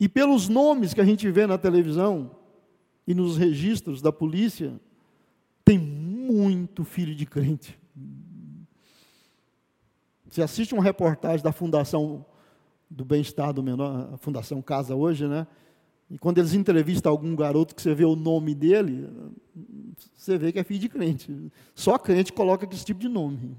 [0.00, 2.34] E pelos nomes que a gente vê na televisão
[3.06, 4.80] e nos registros da polícia,
[5.62, 7.78] tem muito filho de crente.
[10.26, 12.24] Você assiste uma reportagem da Fundação
[12.88, 15.46] do Bem-Estar do Menor, a Fundação Casa hoje, né?
[16.12, 19.08] E quando eles entrevistam algum garoto que você vê o nome dele,
[20.14, 21.34] você vê que é filho de crente.
[21.74, 23.56] Só crente coloca esse tipo de nome.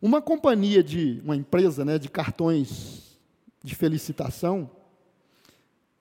[0.00, 3.18] Uma companhia de, uma empresa né, de cartões
[3.64, 4.70] de felicitação,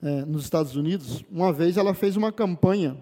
[0.02, 2.98] é, nos Estados Unidos, uma vez ela fez uma campanha,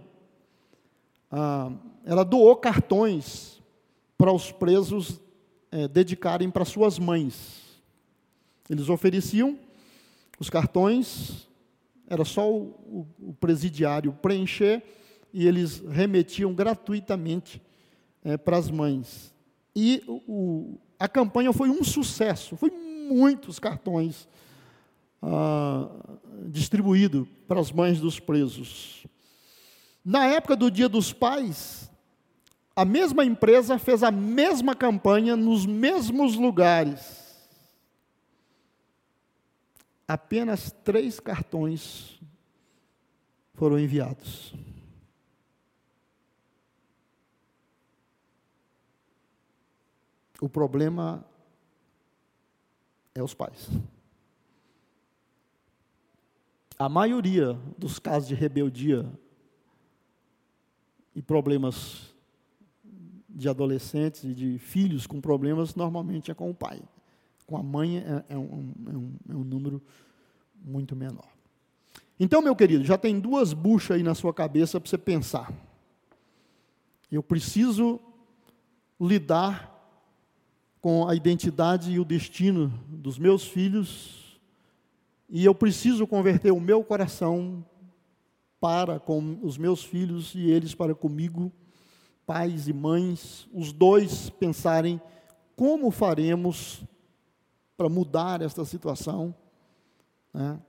[1.31, 1.71] ah,
[2.05, 3.59] ela doou cartões
[4.15, 5.19] para os presos
[5.71, 7.81] é, dedicarem para suas mães.
[8.69, 9.57] Eles ofereciam
[10.39, 11.47] os cartões,
[12.07, 14.83] era só o, o, o presidiário preencher
[15.33, 17.61] e eles remetiam gratuitamente
[18.23, 19.33] é, para as mães.
[19.75, 24.27] E o, a campanha foi um sucesso, foi muitos cartões
[25.21, 25.89] ah,
[26.47, 29.05] distribuídos para as mães dos presos.
[30.03, 31.91] Na época do Dia dos Pais,
[32.75, 37.26] a mesma empresa fez a mesma campanha nos mesmos lugares.
[40.07, 42.21] Apenas três cartões
[43.53, 44.53] foram enviados.
[50.39, 51.25] O problema
[53.13, 53.67] é os pais.
[56.79, 59.11] A maioria dos casos de rebeldia
[61.15, 62.13] e problemas
[63.27, 66.79] de adolescentes e de filhos com problemas normalmente é com o pai.
[67.47, 69.81] Com a mãe é, é, um, é, um, é um número
[70.63, 71.27] muito menor.
[72.19, 75.51] Então, meu querido, já tem duas buchas aí na sua cabeça para você pensar.
[77.11, 77.99] Eu preciso
[78.99, 79.73] lidar
[80.81, 84.39] com a identidade e o destino dos meus filhos,
[85.29, 87.65] e eu preciso converter o meu coração
[88.59, 91.51] para com os meus filhos e eles para comigo,
[92.25, 94.99] pais e mães, os dois pensarem
[95.55, 96.83] como faremos
[97.77, 99.33] para mudar esta situação.
[100.33, 100.59] Né?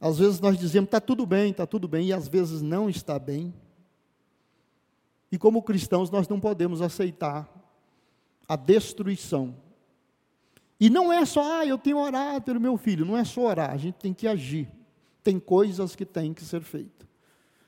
[0.00, 3.18] Às vezes nós dizemos, está tudo bem, está tudo bem, e às vezes não está
[3.18, 3.52] bem.
[5.30, 7.52] E como cristãos, nós não podemos aceitar
[8.48, 9.54] a destruição.
[10.80, 13.72] E não é só, ah, eu tenho orado pelo meu filho, não é só orar,
[13.72, 14.68] a gente tem que agir.
[15.24, 17.08] Tem coisas que têm que ser feitas.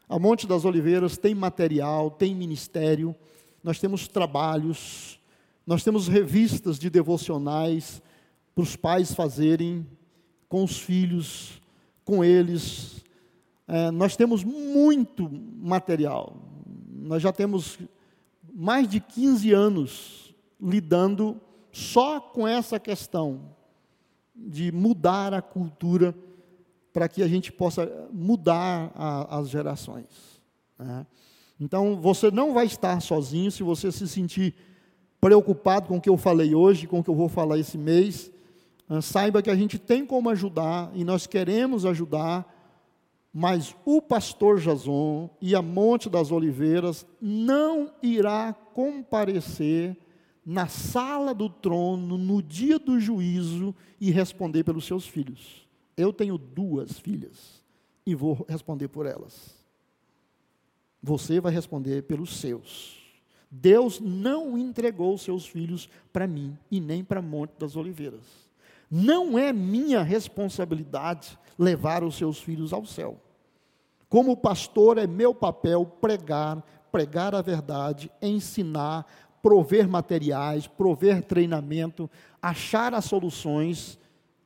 [0.08, 3.14] A Monte das Oliveiras tem material, tem ministério,
[3.62, 5.20] nós temos trabalhos,
[5.66, 8.00] nós temos revistas de devocionais
[8.60, 9.86] para os pais fazerem
[10.48, 11.62] com os filhos,
[12.04, 13.02] com eles.
[13.66, 16.36] É, nós temos muito material.
[16.92, 17.78] Nós já temos
[18.52, 21.40] mais de 15 anos lidando
[21.72, 23.56] só com essa questão
[24.34, 26.14] de mudar a cultura
[26.92, 30.42] para que a gente possa mudar a, as gerações.
[30.78, 31.06] Né?
[31.58, 34.54] Então, você não vai estar sozinho se você se sentir
[35.18, 38.30] preocupado com o que eu falei hoje, com o que eu vou falar esse mês.
[38.92, 42.44] Ah, saiba que a gente tem como ajudar e nós queremos ajudar,
[43.32, 49.96] mas o pastor Jason e a Monte das Oliveiras não irá comparecer
[50.44, 55.68] na sala do trono no dia do juízo e responder pelos seus filhos.
[55.96, 57.62] Eu tenho duas filhas
[58.04, 59.56] e vou responder por elas.
[61.00, 62.98] Você vai responder pelos seus.
[63.48, 68.49] Deus não entregou seus filhos para mim e nem para Monte das Oliveiras.
[68.90, 73.20] Não é minha responsabilidade levar os seus filhos ao céu.
[74.08, 79.06] Como pastor, é meu papel pregar, pregar a verdade, ensinar,
[79.40, 82.10] prover materiais, prover treinamento,
[82.42, 83.98] achar as soluções,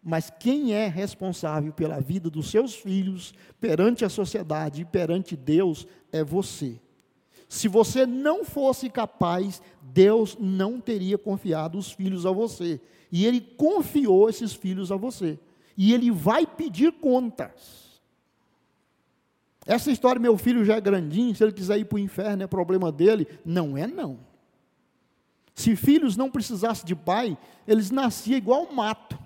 [0.02, 5.86] mas quem é responsável pela vida dos seus filhos perante a sociedade e perante Deus
[6.12, 6.78] é você.
[7.48, 12.80] Se você não fosse capaz, Deus não teria confiado os filhos a você.
[13.14, 15.38] E Ele confiou esses filhos a você.
[15.76, 18.02] E Ele vai pedir contas.
[19.64, 22.46] Essa história, meu filho já é grandinho, se ele quiser ir para o inferno, é
[22.48, 23.28] problema dele.
[23.44, 24.18] Não é, não.
[25.54, 27.38] Se filhos não precisassem de pai,
[27.68, 29.16] eles nasciam igual mato.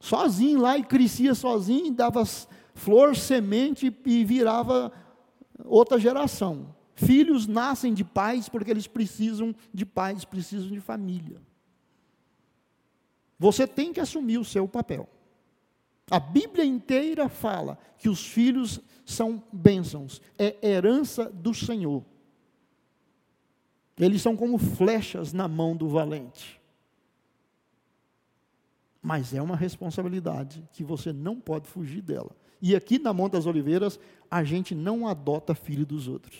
[0.00, 2.24] Sozinho lá e crescia sozinho, dava
[2.74, 4.90] flor, semente e virava
[5.66, 6.74] outra geração.
[6.94, 11.46] Filhos nascem de pais porque eles precisam de pais, precisam de família.
[13.38, 15.08] Você tem que assumir o seu papel.
[16.10, 22.04] A Bíblia inteira fala que os filhos são bênçãos, é herança do Senhor.
[23.98, 26.60] Eles são como flechas na mão do valente.
[29.02, 32.30] Mas é uma responsabilidade que você não pode fugir dela.
[32.60, 33.98] E aqui na Monte das Oliveiras,
[34.30, 36.38] a gente não adota filho dos outros.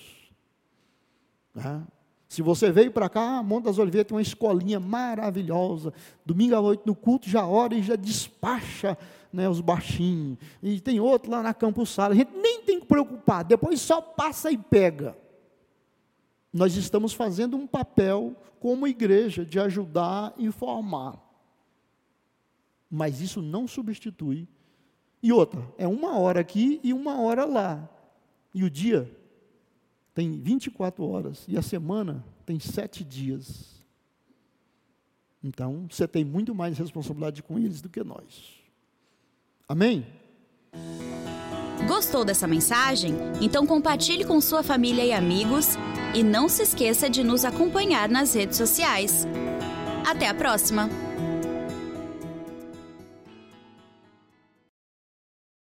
[1.54, 1.86] Né?
[2.28, 5.94] Se você veio para cá, a Monte das Oliveiras tem uma escolinha maravilhosa.
[6.26, 8.98] Domingo à noite no culto já ora e já despacha
[9.32, 10.36] né, os baixinhos.
[10.62, 12.12] E tem outro lá na Campus Sala.
[12.12, 15.16] A gente nem tem que preocupar, depois só passa e pega.
[16.52, 21.18] Nós estamos fazendo um papel como igreja de ajudar e formar.
[22.90, 24.46] Mas isso não substitui.
[25.22, 27.88] E outra, é uma hora aqui e uma hora lá.
[28.54, 29.10] E o dia
[30.18, 33.80] tem 24 horas e a semana tem sete dias.
[35.40, 38.58] Então, você tem muito mais responsabilidade com eles do que nós.
[39.68, 40.04] Amém?
[41.86, 43.14] Gostou dessa mensagem?
[43.40, 45.76] Então compartilhe com sua família e amigos
[46.12, 49.24] e não se esqueça de nos acompanhar nas redes sociais.
[50.04, 51.07] Até a próxima!